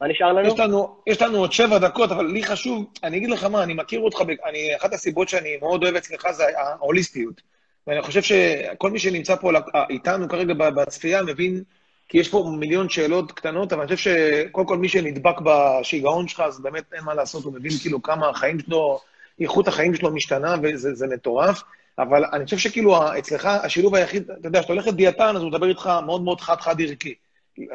[0.01, 0.47] מה נשאר לנו?
[0.47, 3.73] יש לנו, יש לנו עוד שבע דקות, אבל לי חשוב, אני אגיד לך מה, אני
[3.73, 7.52] מכיר אותך, אני, אחת הסיבות שאני מאוד אוהב אצלך זה ההוליסטיות.
[7.87, 9.51] ואני חושב שכל מי שנמצא פה
[9.89, 11.63] איתנו כרגע בצפייה מבין,
[12.09, 16.39] כי יש פה מיליון שאלות קטנות, אבל אני חושב שקודם כל מי שנדבק בשיגעון שלך,
[16.39, 18.99] אז באמת אין מה לעשות, הוא מבין כאילו כמה החיים שלו,
[19.39, 21.61] איכות החיים שלו משתנה, וזה מטורף.
[21.99, 25.69] אבל אני חושב שכאילו אצלך השילוב היחיד, אתה יודע, כשאתה הולך לדיאטן, אז הוא מדבר
[25.69, 27.13] איתך מאוד מאוד חד-חד ערכי.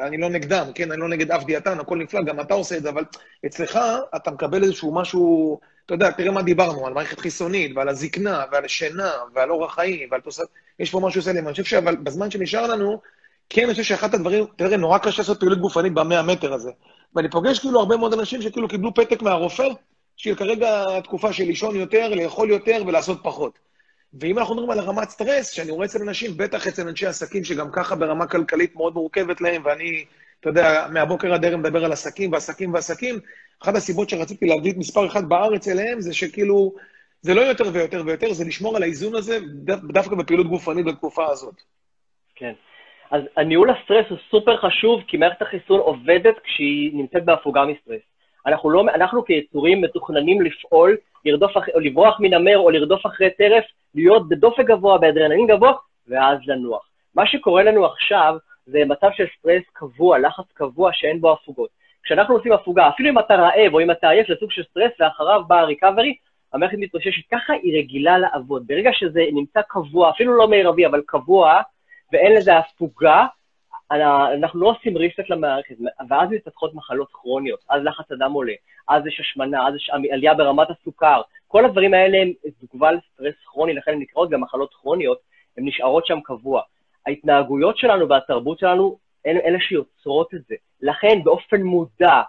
[0.01, 0.91] אני לא נגדם, כן?
[0.91, 3.03] אני לא נגד אף דיאטן, הכל נפלא, גם אתה עושה את זה, אבל
[3.45, 3.79] אצלך
[4.15, 8.65] אתה מקבל איזשהו משהו, אתה יודע, תראה מה דיברנו, על מערכת חיסונית, ועל הזקנה, ועל
[8.65, 10.47] השינה, ועל אורח חיים, ועל תוספת,
[10.79, 11.47] יש פה משהו סלם.
[11.47, 13.01] אני חושב אבל בזמן שנשאר לנו,
[13.49, 16.71] כן, אני חושב שאחד הדברים, תראה, נורא קשה לעשות פעילות גופנית במאה מטר הזה.
[17.15, 19.67] ואני פוגש כאילו הרבה מאוד אנשים שכאילו קיבלו פתק מהרופא,
[20.17, 23.59] של כרגע תקופה של לישון יותר, לאכול יותר ולעשות פחות.
[24.13, 27.71] ואם אנחנו מדברים על הרמת סטרס, שאני רואה אצל אנשים, בטח אצל אנשי עסקים, שגם
[27.71, 30.05] ככה ברמה כלכלית מאוד מורכבת להם, ואני,
[30.39, 33.19] אתה יודע, מהבוקר עד ערב מדבר על עסקים ועסקים ועסקים,
[33.63, 36.73] אחת הסיבות שרציתי להביא את מספר אחד בארץ אליהם, זה שכאילו,
[37.21, 39.37] זה לא יותר ויותר ויותר, זה לשמור על האיזון הזה,
[39.93, 41.55] דווקא בפעילות גופנית בתקופה הזאת.
[42.35, 42.53] כן.
[43.11, 48.01] אז הניהול הסטרס הוא סופר חשוב, כי מערכת החיסון עובדת כשהיא נמצאת בהפוגה מסטרס.
[48.45, 53.63] אנחנו, לא, אנחנו כיצורים מתוכננים לפעול, לרדוף, או לברוח מנמר או לרדוף אחרי טרף,
[53.95, 55.73] להיות בדופק גבוה, באדרנלין גבוה,
[56.07, 56.89] ואז לנוח.
[57.15, 58.35] מה שקורה לנו עכשיו
[58.65, 61.69] זה מצב של סטרס קבוע, לחץ קבוע שאין בו הפוגות.
[62.09, 64.91] כשאנחנו עושים הפוגה, אפילו אם אתה רעב או אם אתה עייף, זה סוג של סטרס,
[64.99, 66.15] ואחריו בא ה recovery,
[66.53, 68.67] המערכת מתאוששת, ככה היא רגילה לעבוד.
[68.67, 71.61] ברגע שזה נמצא קבוע, אפילו לא מרבי, אבל קבוע,
[72.13, 73.25] ואין לזה הפוגה,
[73.91, 75.75] אנחנו לא עושים ריסט למערכת,
[76.09, 78.53] ואז מתפתחות מחלות כרוניות, אז לחץ הדם עולה,
[78.87, 81.21] אז יש השמנה, אז יש עלייה ברמת הסוכר.
[81.47, 82.31] כל הדברים האלה הם
[82.61, 85.17] תגובה לסטרס כרוני, לכן הן נקראות גם מחלות כרוניות,
[85.57, 86.61] הן נשארות שם קבוע.
[87.05, 90.55] ההתנהגויות שלנו והתרבות שלנו הן אלה שיוצרות את זה.
[90.81, 92.21] לכן באופן מודע,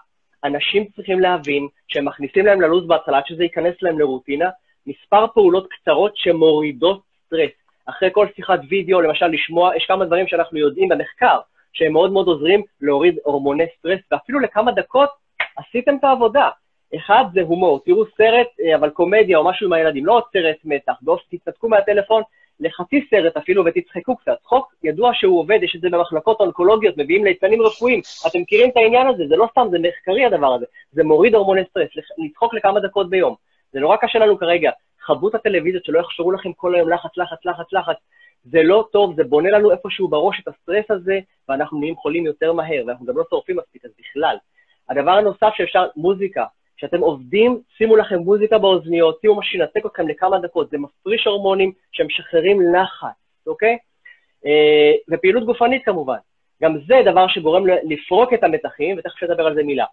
[0.45, 4.49] אנשים צריכים להבין שהם מכניסים להם ללו"ז בהתחלה, עד שזה ייכנס להם לרוטינה,
[4.87, 7.51] מספר פעולות קצרות שמורידות סטרס.
[7.87, 11.39] אחרי כל שיחת וידאו, למשל לשמוע, יש כמה דברים שאנחנו יודעים במחקר,
[11.73, 15.11] שהם מאוד מאוד עוזרים להוריד הורמוני סטרס, ואפילו לכמה דקות
[15.57, 16.49] עשיתם את העבודה.
[16.97, 20.57] אחד זה הומור, תראו סרט, אה, אבל קומדיה או משהו עם הילדים, לא עוד סרט
[20.65, 20.93] מתח,
[21.31, 22.23] תתנתקו מהטלפון
[22.61, 24.37] לחצי סרט אפילו ותצחקו קצת.
[24.43, 28.01] צחוק ידוע שהוא עובד, יש את זה במחלקות אונקולוגיות, מביאים ליצנים רפואיים.
[28.27, 30.67] אתם מכירים את העניין הזה, זה לא סתם, זה מחקרי, הדבר הזה.
[30.93, 31.89] זה מוריד הורמוני סטרס,
[32.19, 33.35] לצחוק לכמה דקות ביום.
[33.73, 34.71] זה נורא קשה לנו כרגע.
[35.07, 37.97] חוו את הטלוויזיות, שלא יחשבו לכם כל היום לחץ, לחץ, לחץ, לחץ.
[38.45, 42.53] זה לא טוב, זה בונה לנו איפשהו בראש את הסטרס הזה, ואנחנו נהיים חולים יותר
[42.53, 44.37] מהר, ואנחנו גם לא שורפים מספיק, אז בכלל.
[44.89, 46.45] הדבר הנוסף שאפשר, מוזיקה.
[46.81, 51.73] כשאתם עובדים, שימו לכם מוזיקה באוזניות, שימו מה שינתק אתכם לכמה דקות, זה מפריש הורמונים
[51.93, 53.79] שמשחררים לחץ, אוקיי?
[54.47, 56.17] אה, ופעילות גופנית כמובן.
[56.63, 59.85] גם זה דבר שגורם לפרוק את המתחים, ותכף נדבר על זה מילה.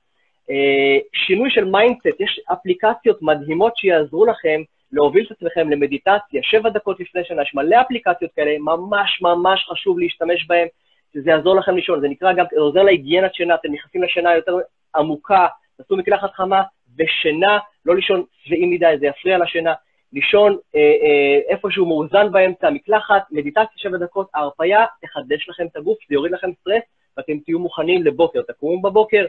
[0.50, 4.62] אה, שינוי של mindset, יש אפליקציות מדהימות שיעזרו לכם
[4.92, 10.00] להוביל את עצמכם למדיטציה, שבע דקות לפני שינה, יש מלא אפליקציות כאלה, ממש ממש חשוב
[10.00, 10.68] להשתמש בהן,
[11.14, 12.02] שזה יעזור לכם לישון.
[12.02, 14.58] זה נקרא גם, זה עוזר להיגיינת שינה, אתם נכנסים לשינה יותר
[14.96, 16.62] עמוקה, תעשו מקלחת חמה
[17.00, 19.74] ושינה, לא לישון שבעים מדי, זה יפריע לשינה.
[20.14, 25.98] לישון אה, אה, איפשהו מאוזן באמצע, מקלחת, מדיטציה שבע דקות, ההרפיה תחדש לכם את הגוף,
[26.10, 26.84] זה יוריד לכם סטרס,
[27.18, 28.41] ואתם תהיו מוכנים לבוקר.
[28.41, 29.26] תקומו בבוקר,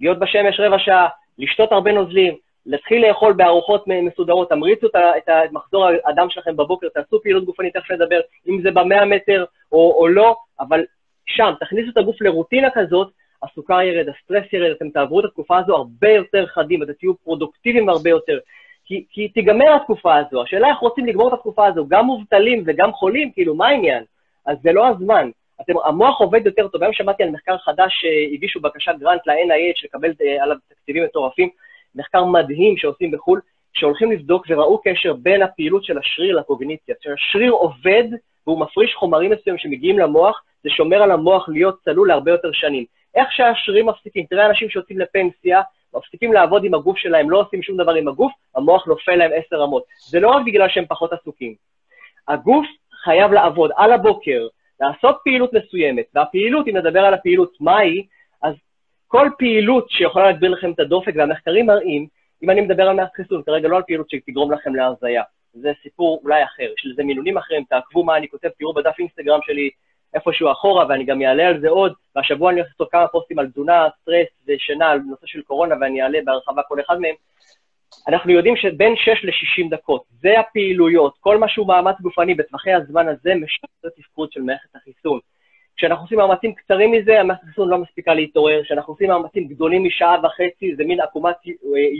[0.00, 2.34] להיות בשמש רבע שעה, לשתות הרבה נוזלים,
[2.66, 8.20] להתחיל לאכול בארוחות מסודרות, תמריצו את מחזור הדם שלכם בבוקר, תעשו פעילות גופנית, תכף נדבר,
[8.48, 10.84] אם זה במאה מטר או, או לא, אבל
[11.26, 13.10] שם, תכניסו את הגוף לרוטינה כזאת,
[13.44, 17.88] הסוכר ירד, הסטרס ירד, אתם תעברו את התקופה הזו הרבה יותר חדים, אתם תהיו פרודוקטיביים
[17.88, 18.38] הרבה יותר.
[18.84, 22.92] כי, כי תיגמר התקופה הזו, השאלה איך רוצים לגמור את התקופה הזו, גם מובטלים וגם
[22.92, 24.04] חולים, כאילו, מה העניין?
[24.46, 25.30] אז זה לא הזמן.
[25.60, 26.82] אתם, המוח עובד יותר טוב.
[26.82, 31.48] היום שמעתי על מחקר חדש שהגישו בקשת גרנט ל-NIH לקבל אה, עליו תקציבים מטורפים.
[31.94, 33.40] מחקר מדהים שעושים בחו"ל,
[33.74, 36.94] שהולכים לבדוק וראו קשר בין הפעילות של השריר לקוגניציה.
[37.00, 38.04] כשהשריר עובד
[38.46, 42.84] והוא מפריש חומרים מסוימים שמגיעים למוח, זה שומר על המוח להיות צלול להרבה יותר שנים.
[43.14, 45.62] איך שהשרירים מפסיקים, תראה אנשים שיוצאים לפנסיה,
[45.94, 49.56] מפסיקים לעבוד עם הגוף שלהם, לא עושים שום דבר עם הגוף, המוח נופל להם עשר
[49.56, 49.84] רמות.
[50.08, 51.54] זה לא רק בגלל שהם פחות עסוקים.
[52.28, 52.66] הגוף
[53.04, 54.46] חייב לעבוד על הבוקר,
[54.80, 58.06] לעשות פעילות מסוימת, והפעילות, אם נדבר על הפעילות, מהי?
[58.42, 58.54] אז
[59.08, 62.06] כל פעילות שיכולה להגביר לכם את הדופק, והמחקרים מראים,
[62.42, 66.20] אם אני מדבר על מערכת חיסון, כרגע לא על פעילות שתגרום לכם להרזייה, זה סיפור
[66.24, 69.70] אולי אחר, יש לזה מינונים אחרים, תעקבו מה אני כותב, תראו בדף אינסטגרם שלי
[70.14, 73.50] איפשהו אחורה, ואני גם אעלה על זה עוד, והשבוע אני הולך לעשות כמה פוסטים על
[73.50, 77.14] תזונה, סטרס ושינה, על נושא של קורונה, ואני אעלה בהרחבה כל אחד מהם.
[78.08, 83.08] אנחנו יודעים שבין 6 ל-60 דקות, זה הפעילויות, כל מה שהוא מאמץ גופני בטווחי הזמן
[83.08, 85.18] הזה משפר את התפקוד של מערכת החיסון.
[85.76, 90.16] כשאנחנו עושים מאמצים קצרים מזה, המערכת החיסון לא מספיקה להתעורר, כשאנחנו עושים מאמצים גדולים משעה
[90.22, 91.36] וחצי, זה מין עקומת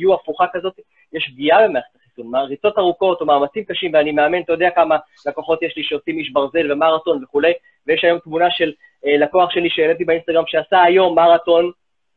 [0.01, 0.81] יו הפוכה כזאת,
[1.13, 2.05] יש פגיעה במערכת החיסון.
[2.49, 4.97] ריצות ארוכות או מאמצים קשים, ואני מאמן, אתה יודע כמה
[5.27, 7.53] לקוחות יש לי שעושים איש ברזל ומרתון וכולי,
[7.87, 8.73] ויש היום תמונה של
[9.07, 11.71] אה, לקוח שלי שהעליתי באינסטגרם שעשה היום מרתון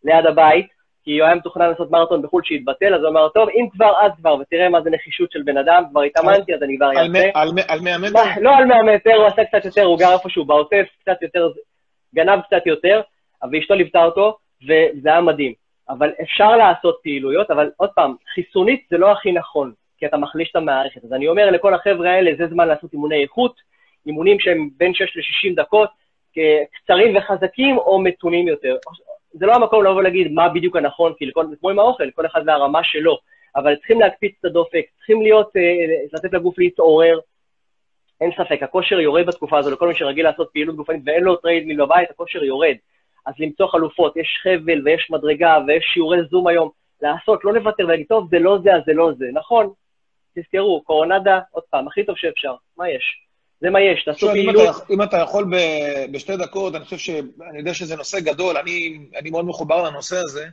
[0.03, 0.67] ליד הבית,
[1.07, 4.11] כי הוא היה מתוכנן לעשות מרתון בחו"ל שהתבטל, אז הוא אמר, טוב, אם כבר, אז
[4.17, 7.29] כבר, ותראה מה זה נחישות של בן אדם, כבר התאמנתי, אז אני כבר אעשה.
[7.67, 8.19] על 100 מטר?
[8.41, 11.51] לא על 100 מטר, הוא עשה קצת יותר, הוא גר איפשהו בעוטף, קצת יותר,
[12.15, 13.01] גנב קצת יותר,
[13.51, 15.53] ואשתו ליוותה אותו, וזה היה מדהים.
[15.89, 20.51] אבל אפשר לעשות פעילויות, אבל עוד פעם, חיסונית זה לא הכי נכון, כי אתה מחליש
[20.51, 21.03] את המערכת.
[21.03, 23.55] אז אני אומר לכל החבר'ה האלה, זה זמן לעשות אימוני איכות,
[24.05, 25.89] אימונים שהם בין 6 ל-60 דקות,
[26.73, 28.75] קצרים וחזקים או מתונים יותר.
[29.39, 32.41] זה לא המקום לבוא ולהגיד מה בדיוק הנכון, כי לכל, כמו עם האוכל, כל אחד
[32.45, 33.17] והרמה שלו,
[33.55, 35.61] אבל צריכים להקפיץ את הדופק, צריכים להיות, אה,
[36.13, 37.19] לתת לגוף להתעורר.
[38.21, 41.85] אין ספק, הכושר יורד בתקופה הזו, לכל מי שרגיל לעשות פעילות גופנית ואין לו treadmill
[41.85, 42.75] בבית, הכושר יורד.
[43.25, 46.69] אז למצוא חלופות, יש חבל ויש מדרגה ויש שיעורי זום היום,
[47.01, 49.25] לעשות, לא לוותר ולהגיד, טוב, זה לא זה, אז זה לא זה.
[49.33, 49.69] נכון,
[50.35, 53.26] תזכרו, קורונה, עוד פעם, הכי טוב שאפשר, מה יש?
[53.61, 54.75] זה מה יש, תעשו פעילות.
[54.89, 55.51] אם אתה יכול
[56.11, 57.09] בשתי דקות, אני חושב ש...
[57.49, 60.45] אני יודע שזה נושא גדול, אני, אני מאוד מחובר לנושא הזה,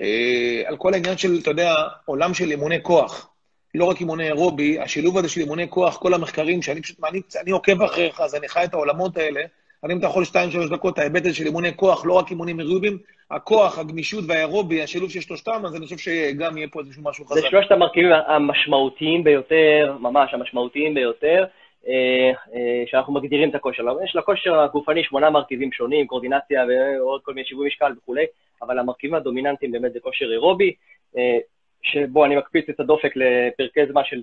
[0.00, 1.74] אה, על כל העניין של, אתה יודע,
[2.04, 3.28] עולם של אימוני כוח.
[3.74, 7.50] לא רק אימוני אירובי, השילוב הזה של אימוני כוח, כל המחקרים, שאני פשוט, אני, אני
[7.50, 9.40] עוקב אחריך, אז אני חי את העולמות האלה.
[9.84, 12.60] אני אם אתה יכול שתיים, שלוש דקות, ההיבט הזה של אימוני כוח, לא רק אימונים
[12.60, 12.98] אירובים,
[13.30, 17.40] הכוח, הגמישות והאירובי, השילוב של שלושתם, אז אני חושב שגם יהיה פה איזשהו משהו חזק.
[17.40, 21.44] זה שלושת המרכיבים המשמעותיים ביותר, ממש המשמעותיים ביותר.
[21.88, 23.82] אה, אה, שאנחנו מגדירים את הכושר.
[24.04, 28.24] יש לכושר הגופני שמונה מרכיבים שונים, קורדינציה ועוד כל מיני שיווי משקל וכולי,
[28.62, 30.74] אבל המרכיבים הדומיננטיים באמת זה כושר אירובי,
[31.16, 31.38] אה,
[31.82, 34.22] שבו אני מקפיץ את הדופק לפרקי זמן של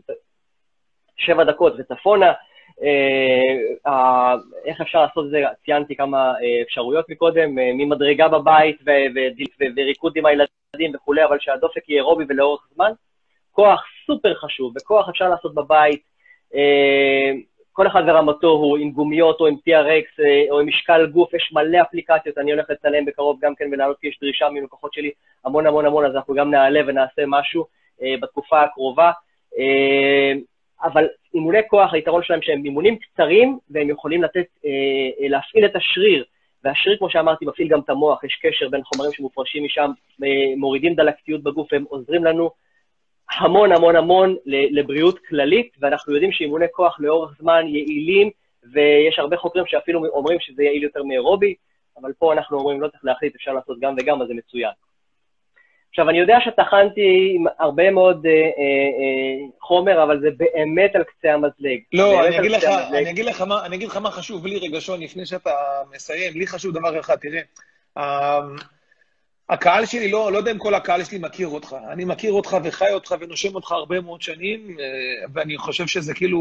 [1.18, 2.34] שבע דקות וצפונה.
[4.66, 5.43] איך אפשר לעשות את זה?
[5.66, 8.78] ציינתי כמה אפשרויות מקודם, ממדרגה בבית
[9.76, 12.91] וריקוד עם הילדים וכולי, אבל שהדופק יהיה אירובי ולאורך זמן.
[13.51, 16.01] כוח סופר חשוב, וכוח אפשר לעשות בבית,
[17.74, 21.51] כל אחד ורמתו הוא, עם גומיות או עם TRX אה, או עם משקל גוף, יש
[21.53, 25.11] מלא אפליקציות, אני הולך לצלם בקרוב גם כן ולעלות כי יש דרישה מלקוחות שלי
[25.45, 27.65] המון המון המון, אז אנחנו גם נעלה ונעשה משהו
[28.01, 29.11] אה, בתקופה הקרובה.
[29.59, 30.34] אה,
[30.84, 34.45] אבל אימוני כוח, היתרון שלהם שהם אימונים קצרים והם יכולים לתת,
[35.20, 36.24] להפעיל את השריר.
[36.63, 39.91] והשריר, כמו שאמרתי, מפעיל גם את המוח, יש קשר בין חומרים שמופרשים משם,
[40.57, 42.49] מורידים דלקתיות בגוף, הם עוזרים לנו
[43.38, 48.30] המון המון המון לבריאות כללית, ואנחנו יודעים שאימוני כוח לאורך זמן יעילים,
[48.73, 51.55] ויש הרבה חוקרים שאפילו אומרים שזה יעיל יותר מאירובי,
[52.01, 54.71] אבל פה אנחנו אומרים, לא צריך להחליט, אפשר לעשות גם וגם, אז זה מצוין.
[55.89, 61.03] עכשיו, אני יודע שטחנתי עם הרבה מאוד אה, אה, אה, חומר, אבל זה באמת על
[61.03, 61.80] קצה המזלג.
[61.93, 65.01] לא, אני אגיד, לך, אני, אגיד לך מה, אני אגיד לך מה חשוב, בלי רגשון,
[65.01, 65.51] לפני שאתה
[65.95, 67.41] מסיים, לי חשוב דבר אחד, תראה,
[67.97, 68.39] אה,
[69.50, 71.76] הקהל שלי, לא, לא יודע אם כל הקהל שלי מכיר אותך.
[71.91, 74.86] אני מכיר אותך וחי אותך ונושם אותך הרבה מאוד שנים, אה,
[75.34, 76.39] ואני חושב שזה כאילו,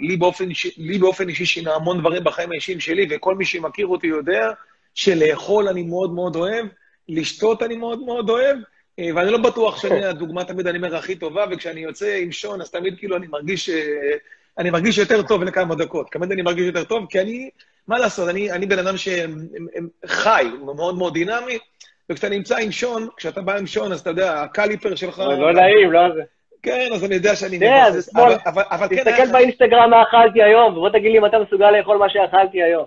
[0.00, 4.06] לי באופן, לי באופן אישי שינה המון דברים בחיים האישיים שלי, וכל מי שמכיר אותי
[4.06, 4.50] יודע
[4.94, 6.66] שלאכול אני מאוד מאוד אוהב,
[7.08, 8.56] לשתות אני מאוד מאוד אוהב,
[8.98, 12.60] אה, ואני לא בטוח שאני הדוגמה תמיד, אני אומר, הכי טובה, וכשאני יוצא עם שון,
[12.60, 14.16] אז תמיד כאילו אני מרגיש, אה,
[14.58, 16.06] אני מרגיש יותר טוב לכמה דקות.
[16.12, 17.50] תמיד אני מרגיש יותר טוב, כי אני,
[17.88, 21.58] מה לעשות, אני, אני בן אדם שחי, מאוד מאוד דינמי,
[22.10, 25.18] וכשאתה נמצא עם שון, כשאתה בא עם שון, אז אתה יודע, הקליפר שלך...
[25.18, 26.22] לא נעים, לא זה.
[26.62, 28.16] כן, אז אני יודע שאני מבסס.
[28.16, 28.96] כן...
[28.96, 32.86] תסתכל באינסטגרם מה אכלתי היום, ובוא תגיד לי אם אתה מסוגל לאכול מה שאכלתי היום.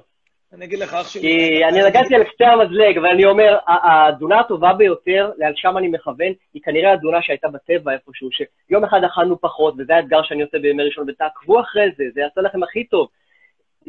[0.53, 1.21] אני אגיד לך, אח שלי...
[1.21, 5.87] כי אני נגעתי על קצה המזלג, אבל אני אומר, התזונה הטובה ביותר, על שם אני
[5.87, 10.59] מכוון, היא כנראה התזונה שהייתה בטבע איפשהו, שיום אחד אכלנו פחות, וזה האתגר שאני עושה
[10.59, 13.07] בימי ראשון, ותעקבו אחרי זה, זה יעשה לכם הכי טוב.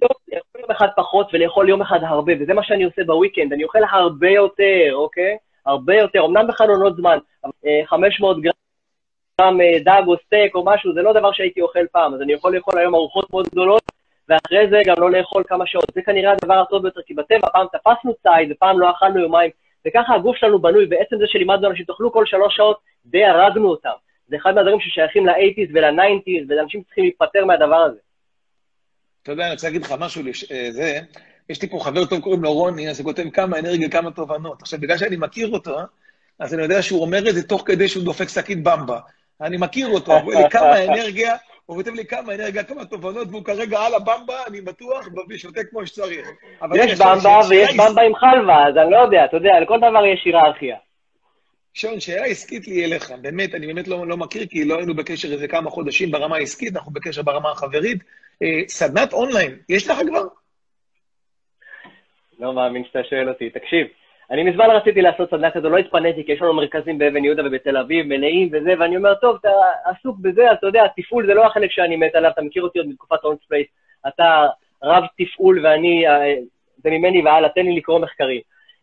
[0.02, 3.78] לאכול יום אחד פחות ולאכול יום אחד הרבה, וזה מה שאני עושה בוויקנד, אני אוכל
[3.90, 5.36] הרבה יותר, אוקיי?
[5.66, 7.18] הרבה יותר, אמנם בחלונות זמן,
[7.86, 12.14] 500 אה, גרם אה, דג או סטייק או משהו, זה לא דבר שהייתי אוכל פעם,
[12.14, 13.82] אז אני יכול לאכול היום ארוחות מאוד גדולות,
[14.28, 15.84] ואחרי זה גם לא לאכול כמה שעות.
[15.94, 19.50] זה כנראה הדבר הטוב ביותר, כי בטבע פעם תפסנו ציד ופעם לא אכלנו יומיים,
[19.86, 23.90] וככה הגוף שלנו בנוי, ועצם זה שלימדנו אנשים תאכלו כל שלוש שעות, די הרגנו אותם.
[24.28, 27.98] זה אחד מהדברים ששייכים ל-80's ול-90's, ואנשים צריכים להיפטר מהדבר הזה.
[29.22, 31.00] אתה יודע, אני רוצה להגיד לך משהו, אה, זה,
[31.48, 34.62] יש לי פה חבר טוב, קוראים לו רוני, אז הוא כותב כמה אנרגיה, כמה תובנות.
[34.62, 35.78] עכשיו, בגלל שאני מכיר אותו,
[36.38, 38.98] אז אני יודע שהוא אומר את זה תוך כדי שהוא דופק שקית במבה.
[39.40, 43.28] אני מכיר אותו, הוא אומר לי כמה אנרגיה, הוא כותב לי כמה אנרגיה, כמה תובנות,
[43.30, 46.28] והוא כרגע על הבמבה, אני בטוח, ושותה כמו שצריך.
[46.74, 50.22] יש במבה ויש במבה עם חלבה, אז אני לא יודע, אתה יודע, לכל דבר יש
[50.24, 50.76] היררכיה.
[51.74, 55.32] שון, שאלה עסקית לי אליך, באמת, אני באמת לא, לא מכיר, כי לא היינו בקשר
[55.32, 57.98] איזה כמה חודשים ברמה העסקית, אנחנו בקשר ברמה החברית.
[58.68, 60.24] סדנת אונליין, יש לך כבר?
[62.38, 63.50] לא מאמין שאתה שואל אותי.
[63.50, 63.86] תקשיב,
[64.30, 67.76] אני מזמן רציתי לעשות סדנה כזו, לא התפניתי, כי יש לנו מרכזים באבן יהודה ובתל
[67.76, 69.50] אביב, מלאים וזה, ואני אומר, טוב, אתה
[69.84, 72.88] עסוק בזה, אתה יודע, תפעול זה לא החלק שאני מת עליו, אתה מכיר אותי עוד
[72.88, 73.66] מתקופת און ספייס,
[74.08, 74.46] אתה
[74.82, 76.34] רב תפעול ואני, אה,
[76.76, 78.40] זה ממני והלאה, תן לי לקרוא מחקרים.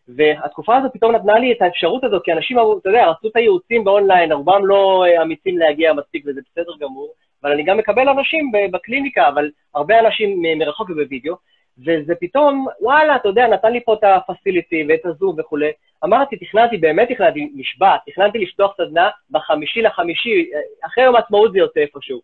[0.07, 3.83] והתקופה הזאת פתאום נתנה לי את האפשרות הזאת, כי אנשים, אתה יודע, רצו את הייעוצים
[3.83, 7.13] באונליין, רובם לא אה, אמיצים להגיע מספיק, וזה בסדר גמור,
[7.43, 11.35] אבל אני גם מקבל אנשים בקליניקה, אבל הרבה אנשים מרחוק ובווידאו,
[11.77, 15.71] וזה פתאום, וואלה, אתה יודע, נתן לי פה את הפסיליטי ואת הזום וכולי.
[16.03, 20.49] אמרתי, תכננתי, באמת תכננתי, נשבע, תכננתי לפתוח סדנה בחמישי לחמישי,
[20.85, 22.21] אחרי יום העצמאות זה יוצא איפשהו.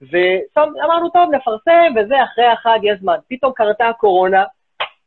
[0.00, 3.16] ואמרנו, טוב, נפרסם, וזה, אחרי החג יש זמן.
[3.28, 4.44] פתאום קרתה הקורונה,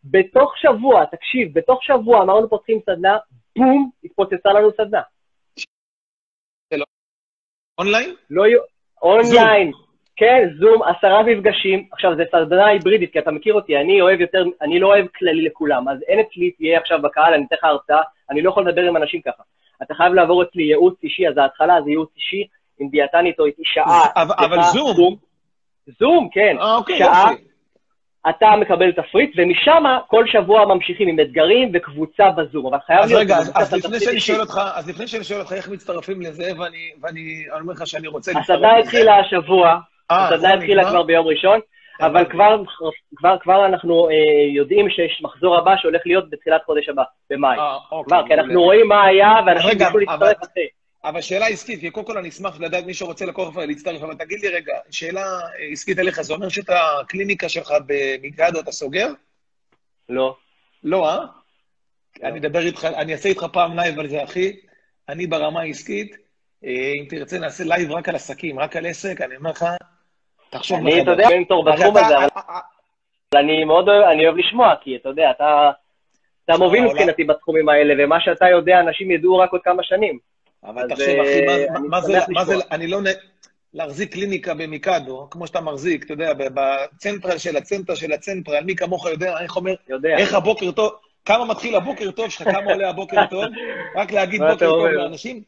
[0.03, 3.18] בתוך שבוע, תקשיב, בתוך שבוע אמרנו פותחים סדנה,
[3.56, 5.01] בום, התפוצצה לנו סדנה.
[7.78, 8.16] אונליין?
[8.30, 8.43] לא,
[9.02, 9.72] אונליין.
[10.16, 11.88] כן, זום, עשרה מפגשים.
[11.91, 15.41] עכשיו, זו סדנה היברידית, כי אתה מכיר אותי, אני אוהב יותר, אני לא אוהב כללי
[15.41, 15.89] לכולם.
[15.89, 18.98] אז אין אצלי, תהיה עכשיו בקהל, אני אתן לך הרצאה, אני לא יכול לדבר עם
[18.98, 19.43] אנשים ככה.
[19.84, 22.48] אתה חייב לעבור אצלי ייעוץ אישי, אז ההתחלה זה ייעוץ אישי,
[22.80, 24.06] עם דיאטנית או איתי שעה.
[24.16, 25.16] אבל זום.
[26.00, 26.58] זום, כן.
[26.60, 27.43] אה, אוקיי, שעה, יופי.
[28.30, 33.21] אתה מקבל תפריט, ומשם כל שבוע ממשיכים עם אתגרים וקבוצה בזום, אבל חייב אז להיות...
[33.23, 36.51] רגע, אז, אז לפני שאני שואל אותך, אז לפני שאני שואל אותך איך מצטרפים לזה,
[36.59, 38.32] ואני, ואני אומר לך שאני רוצה...
[38.39, 39.78] הסדנה התחילה השבוע,
[40.11, 41.03] אה, הסדנה התחילה כבר?
[41.03, 41.59] ביום ראשון,
[42.01, 42.63] אבל כבר,
[43.15, 44.13] כבר, כבר אנחנו אה,
[44.55, 47.57] יודעים שיש מחזור הבא שהולך להיות בתחילת חודש הבא, במאי.
[47.57, 50.67] אה, אוקיי, כבר, כי אנחנו רואים מה היה, ואנשים יוכלו להצטרף אחרי.
[51.06, 54.39] אבל שאלה עסקית, כי קודם כל אני אשמח לדעת מי שרוצה לקוח ולהצטרף, אבל תגיד
[54.39, 55.39] לי רגע, שאלה
[55.72, 59.08] עסקית אליך, זה אומר שאת הקליניקה שלך במגדו אתה סוגר?
[60.10, 60.36] לא.
[60.84, 61.16] לא, אה?
[61.16, 61.24] לא.
[62.24, 64.56] אני אדבר איתך, אני אעשה איתך פעם לייב על זה, אחי.
[65.10, 66.16] אני ברמה העסקית,
[66.66, 69.66] אה, אם תרצה, נעשה לייב רק על עסקים, רק על עסק, אני אומר לך,
[70.49, 72.28] תחשוב אני, אתה יודע, מנטור בתחום הזה, אבל
[73.36, 75.72] אני מאוד אוהב, אני אוהב לשמוע, כי אתה יודע, אתה,
[76.45, 80.20] אתה מוביל מבחינתי בתחומים האלה, ומה שאתה יודע, אנשים ידעו רק עוד כמה שנים.
[80.66, 82.99] אבל תחשוב, אחי, מה זה, מה זה, אני לא...
[83.76, 88.17] להחזיק קליניקה במיקאדו, כמו שאתה מחזיק, אתה יודע, ב central של ה center של ה
[88.17, 90.18] central, מי כמוך יודע, איך אומר, יודע.
[90.18, 90.91] איך הבוקר טוב,
[91.26, 93.43] כמה מתחיל הבוקר טוב שלך, כמה עולה הבוקר טוב,
[93.99, 95.41] רק להגיד בוקר טוב לאנשים.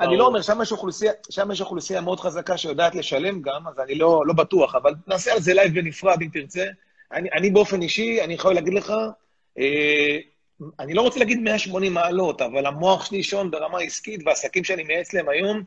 [0.00, 3.80] אני לא אומר, שם יש אוכלוסייה, שם יש אוכלוסייה מאוד חזקה שיודעת לשלם גם, אז
[3.80, 6.64] אני לא, לא בטוח, אבל נעשה על זה לייב בנפרד אם תרצה.
[7.12, 8.92] אני, אני באופן אישי, אני יכול להגיד לך,
[9.58, 10.18] אה,
[10.78, 15.12] אני לא רוצה להגיד 180 מעלות, אבל המוח שלי שונה ברמה עסקית, והעסקים שאני מייעץ
[15.12, 15.62] להם היום,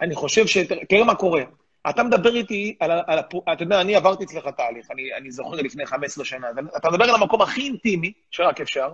[0.00, 0.58] אני חושב ש...
[0.88, 1.42] תראה מה קורה.
[1.90, 3.18] אתה מדבר איתי על, על
[3.52, 6.46] אתה יודע, אני עברתי אצלך תהליך, אני, אני זוכר לפני 15 שנה.
[6.76, 8.88] אתה מדבר על המקום הכי אינטימי שרק אפשר,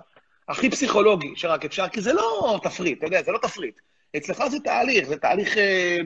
[0.48, 3.74] הכי פסיכולוגי שרק אפשר, כי זה לא תפריט, אתה יודע, זה לא תפריט.
[4.16, 5.58] אצלך זה תהליך, זה תהליך...
[5.58, 5.98] אה,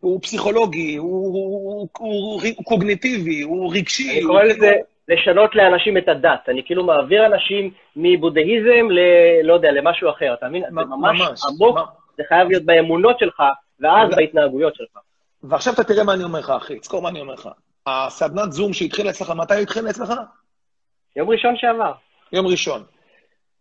[0.00, 4.10] הוא פסיכולוגי, הוא, הוא, הוא, הוא קוגניטיבי, הוא רגשי.
[4.10, 4.72] אני קורא לזה
[5.08, 6.48] לשנות לאנשים את הדת.
[6.48, 8.98] אני כאילו מעביר אנשים מבודהיזם ל...
[9.42, 10.34] לא יודע, למשהו אחר.
[10.34, 10.62] אתה מבין?
[10.62, 11.78] זה ממש עמוק,
[12.16, 13.42] זה חייב להיות באמונות שלך,
[13.80, 14.98] ואז בהתנהגויות שלך.
[15.42, 16.78] ועכשיו אתה תראה מה אני אומר לך, אחי.
[16.78, 17.48] תזכור מה אני אומר לך.
[17.86, 20.12] הסדנת זום שהתחילה אצלך, מתי התחילה אצלך?
[21.16, 21.92] יום ראשון שעבר.
[22.32, 22.82] יום ראשון.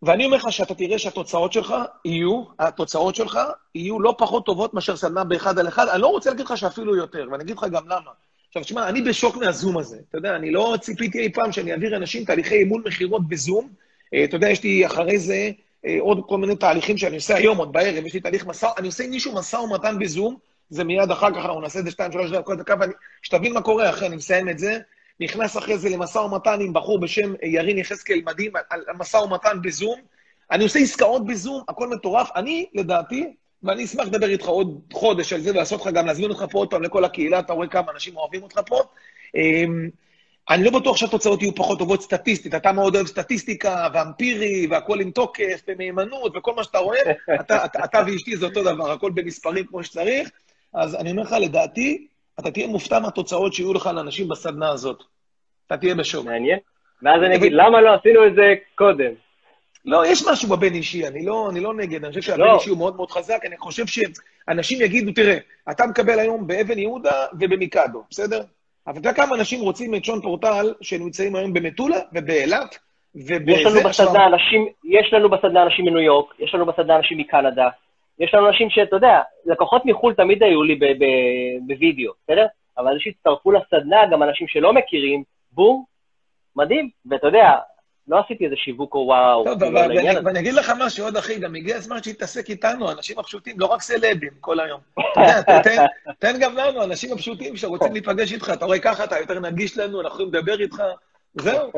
[0.04, 1.74] ואני אומר לך שאתה תראה שהתוצאות שלך
[2.06, 3.40] יהיו, התוצאות שלך
[3.76, 5.88] יהיו לא פחות טובות מאשר סדנה באחד על אחד.
[5.88, 8.12] אני לא רוצה להגיד לך שאפילו יותר, ואני אגיד לך גם למה.
[8.52, 9.98] עכשיו, תשמע, אני בשוק מהזום הזה.
[10.10, 13.70] אתה יודע, אני לא ציפיתי אי פעם שאני אעביר אנשים תהליכי אימון מכירות בזום.
[14.14, 15.52] אה, אתה יודע, יש לי אחרי זה
[15.86, 18.88] אה, עוד כל מיני תהליכים שאני עושה היום, עוד בערב, יש לי תהליך מסע, אני
[18.88, 20.38] עושה עם מישהו משא ומתן בזום,
[20.70, 22.76] זה מיד אחר כך, אנחנו נעשה את זה שתיים, שלוש דקות, דקה.
[23.22, 24.80] שתבין מה קורה אחרי, אני מסיים את זה.
[25.20, 30.00] נכנס אחרי זה למשא ומתן עם בחור בשם ירין יחזקאל מדהים, על, משא ומתן בזום.
[30.52, 32.30] אני עושה עסקאות בזום, הכל מטורף.
[32.36, 33.34] אני, לדעתי,
[33.64, 36.70] ואני אשמח לדבר איתך עוד חודש על זה, ולעשות לך גם, להזמין אותך פה עוד
[36.70, 38.82] פעם לכל הקהילה, אתה רואה כמה אנשים אוהבים אותך פה.
[39.36, 39.90] אמ,
[40.50, 42.56] אני לא בטוח שהתוצאות יהיו פחות טובות סטטיסטית.
[42.56, 47.00] אתה מאוד אוהב סטטיסטיקה, ואמפירי, והכול עם תוקף, ומהימנות, וכל מה שאתה רואה,
[47.42, 50.30] אתה, אתה, אתה ואשתי זה אותו דבר, הכל במספרים כמו שצריך.
[50.74, 52.08] אז אני אומר לך, לדעתי,
[52.40, 55.04] אתה תהיה מופתע מהתוצאות שיהיו לך לאנשים בסדנה הזאת.
[55.68, 56.26] אתה תהיה בשוק.
[56.26, 56.60] מעניין.
[57.04, 59.12] ואז אני אגיד, למה לא עשינו את זה קודם?
[59.86, 62.56] לא, יש משהו בבין אישי, אני לא, אני לא נגד, אני חושב שהבן לא.
[62.56, 65.38] אישי הוא מאוד מאוד חזק, אני חושב שאנשים יגידו, תראה,
[65.72, 68.42] אתה מקבל היום באבן יהודה ובמיקדו, בסדר?
[68.88, 72.78] אבל אתה יודע כמה אנשים רוצים את שון פורטל שנמצאים היום במטולה ובאילת.
[73.16, 77.70] יש לנו בסדנה אנשים, יש לנו בסדנה אנשים מניו יורק, יש לנו בסדנה אנשים מקנדה,
[78.20, 80.80] יש לנו אנשים שאתה יודע, לקוחות מחו"ל תמיד היו לי
[81.68, 82.46] בווידאו, בסדר?
[82.78, 85.84] אבל אנשים שהצטרפו לסדנה, גם אנשים שלא מכירים, בום,
[86.56, 86.90] מדהים.
[87.06, 87.58] ואתה יודע,
[88.12, 89.44] לא עשיתי איזה שיווק או וואו.
[89.46, 93.56] טוב, כאילו, ואני אגיד לך משהו עוד, אחי, גם הגיע הזמן שתתעסק איתנו, האנשים הפשוטים,
[93.60, 94.80] לא רק סלבים כל היום.
[95.40, 95.86] אתה יודע,
[96.20, 100.02] תן גם לנו, האנשים הפשוטים שרוצים להיפגש איתך, אתה רואה ככה, אתה יותר נגיש לנו,
[100.02, 100.84] אנחנו יכולים לדבר איתך,
[101.34, 101.72] זהו.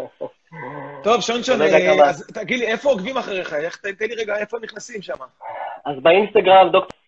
[1.04, 2.10] טוב, שונשון, לא אה.
[2.10, 3.54] אז תגיד לי, איפה עוקבים אחריך?
[3.54, 5.14] איך- תן תן לי רגע, איפה נכנסים שם?
[5.86, 7.00] אז באינסטגרם, דוקטור...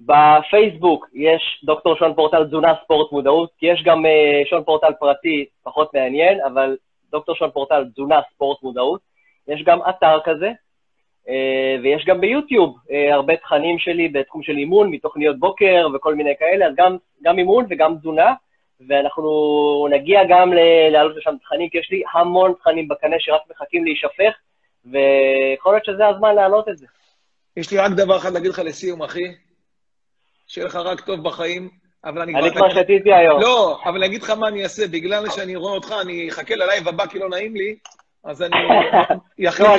[0.00, 5.46] בפייסבוק יש דוקטור שון פורטל תזונה, ספורט, מודעות, כי יש גם אה, שון פורטל פרטי,
[5.62, 6.76] פחות מעניין, אבל
[7.12, 9.00] דוקטור שון פורטל תזונה, ספורט, מודעות.
[9.48, 10.50] יש גם אתר כזה,
[11.28, 16.32] אה, ויש גם ביוטיוב אה, הרבה תכנים שלי בתחום של אימון, מתוכניות בוקר וכל מיני
[16.38, 18.34] כאלה, אז גם, גם אימון וגם תזונה,
[18.88, 19.30] ואנחנו
[19.90, 20.52] נגיע גם
[20.92, 24.34] להעלות לשם תכנים, כי יש לי המון תכנים בקנה שרק מחכים להישפך,
[24.84, 26.86] ויכול להיות שזה הזמן להעלות את זה.
[27.56, 29.24] יש לי רק דבר אחד להגיד לך לסיום, אחי.
[30.46, 31.70] שיהיה לך רק טוב בחיים,
[32.04, 33.40] אבל אני אני כבר שתיתי היום.
[33.40, 36.88] לא, אבל אני אגיד לך מה אני אעשה, בגלל שאני רואה אותך, אני אחכה ללייב
[36.88, 37.74] הבא כי לא נעים לי,
[38.24, 38.56] אז אני
[39.48, 39.74] אחליף לא,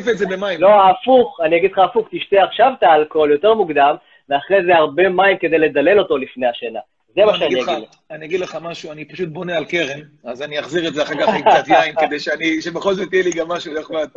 [0.00, 0.60] את אני זה במים-.
[0.60, 3.94] לא, הפוך, אני אגיד לך הפוך, תשתה עכשיו את האלכוהול יותר מוקדם,
[4.28, 6.80] ואחרי זה הרבה מים כדי לדלל אותו לפני השינה.
[7.14, 7.94] זה לא, מה אני שאני אגיד לך-.
[8.10, 11.14] אני אגיד לך משהו, אני פשוט בונה על קרן, אז אני אחזיר את זה אחר
[11.14, 14.08] כך עם קצת יין, כדי שאני- שבכל זאת יהיה לי גם משהו נחמד.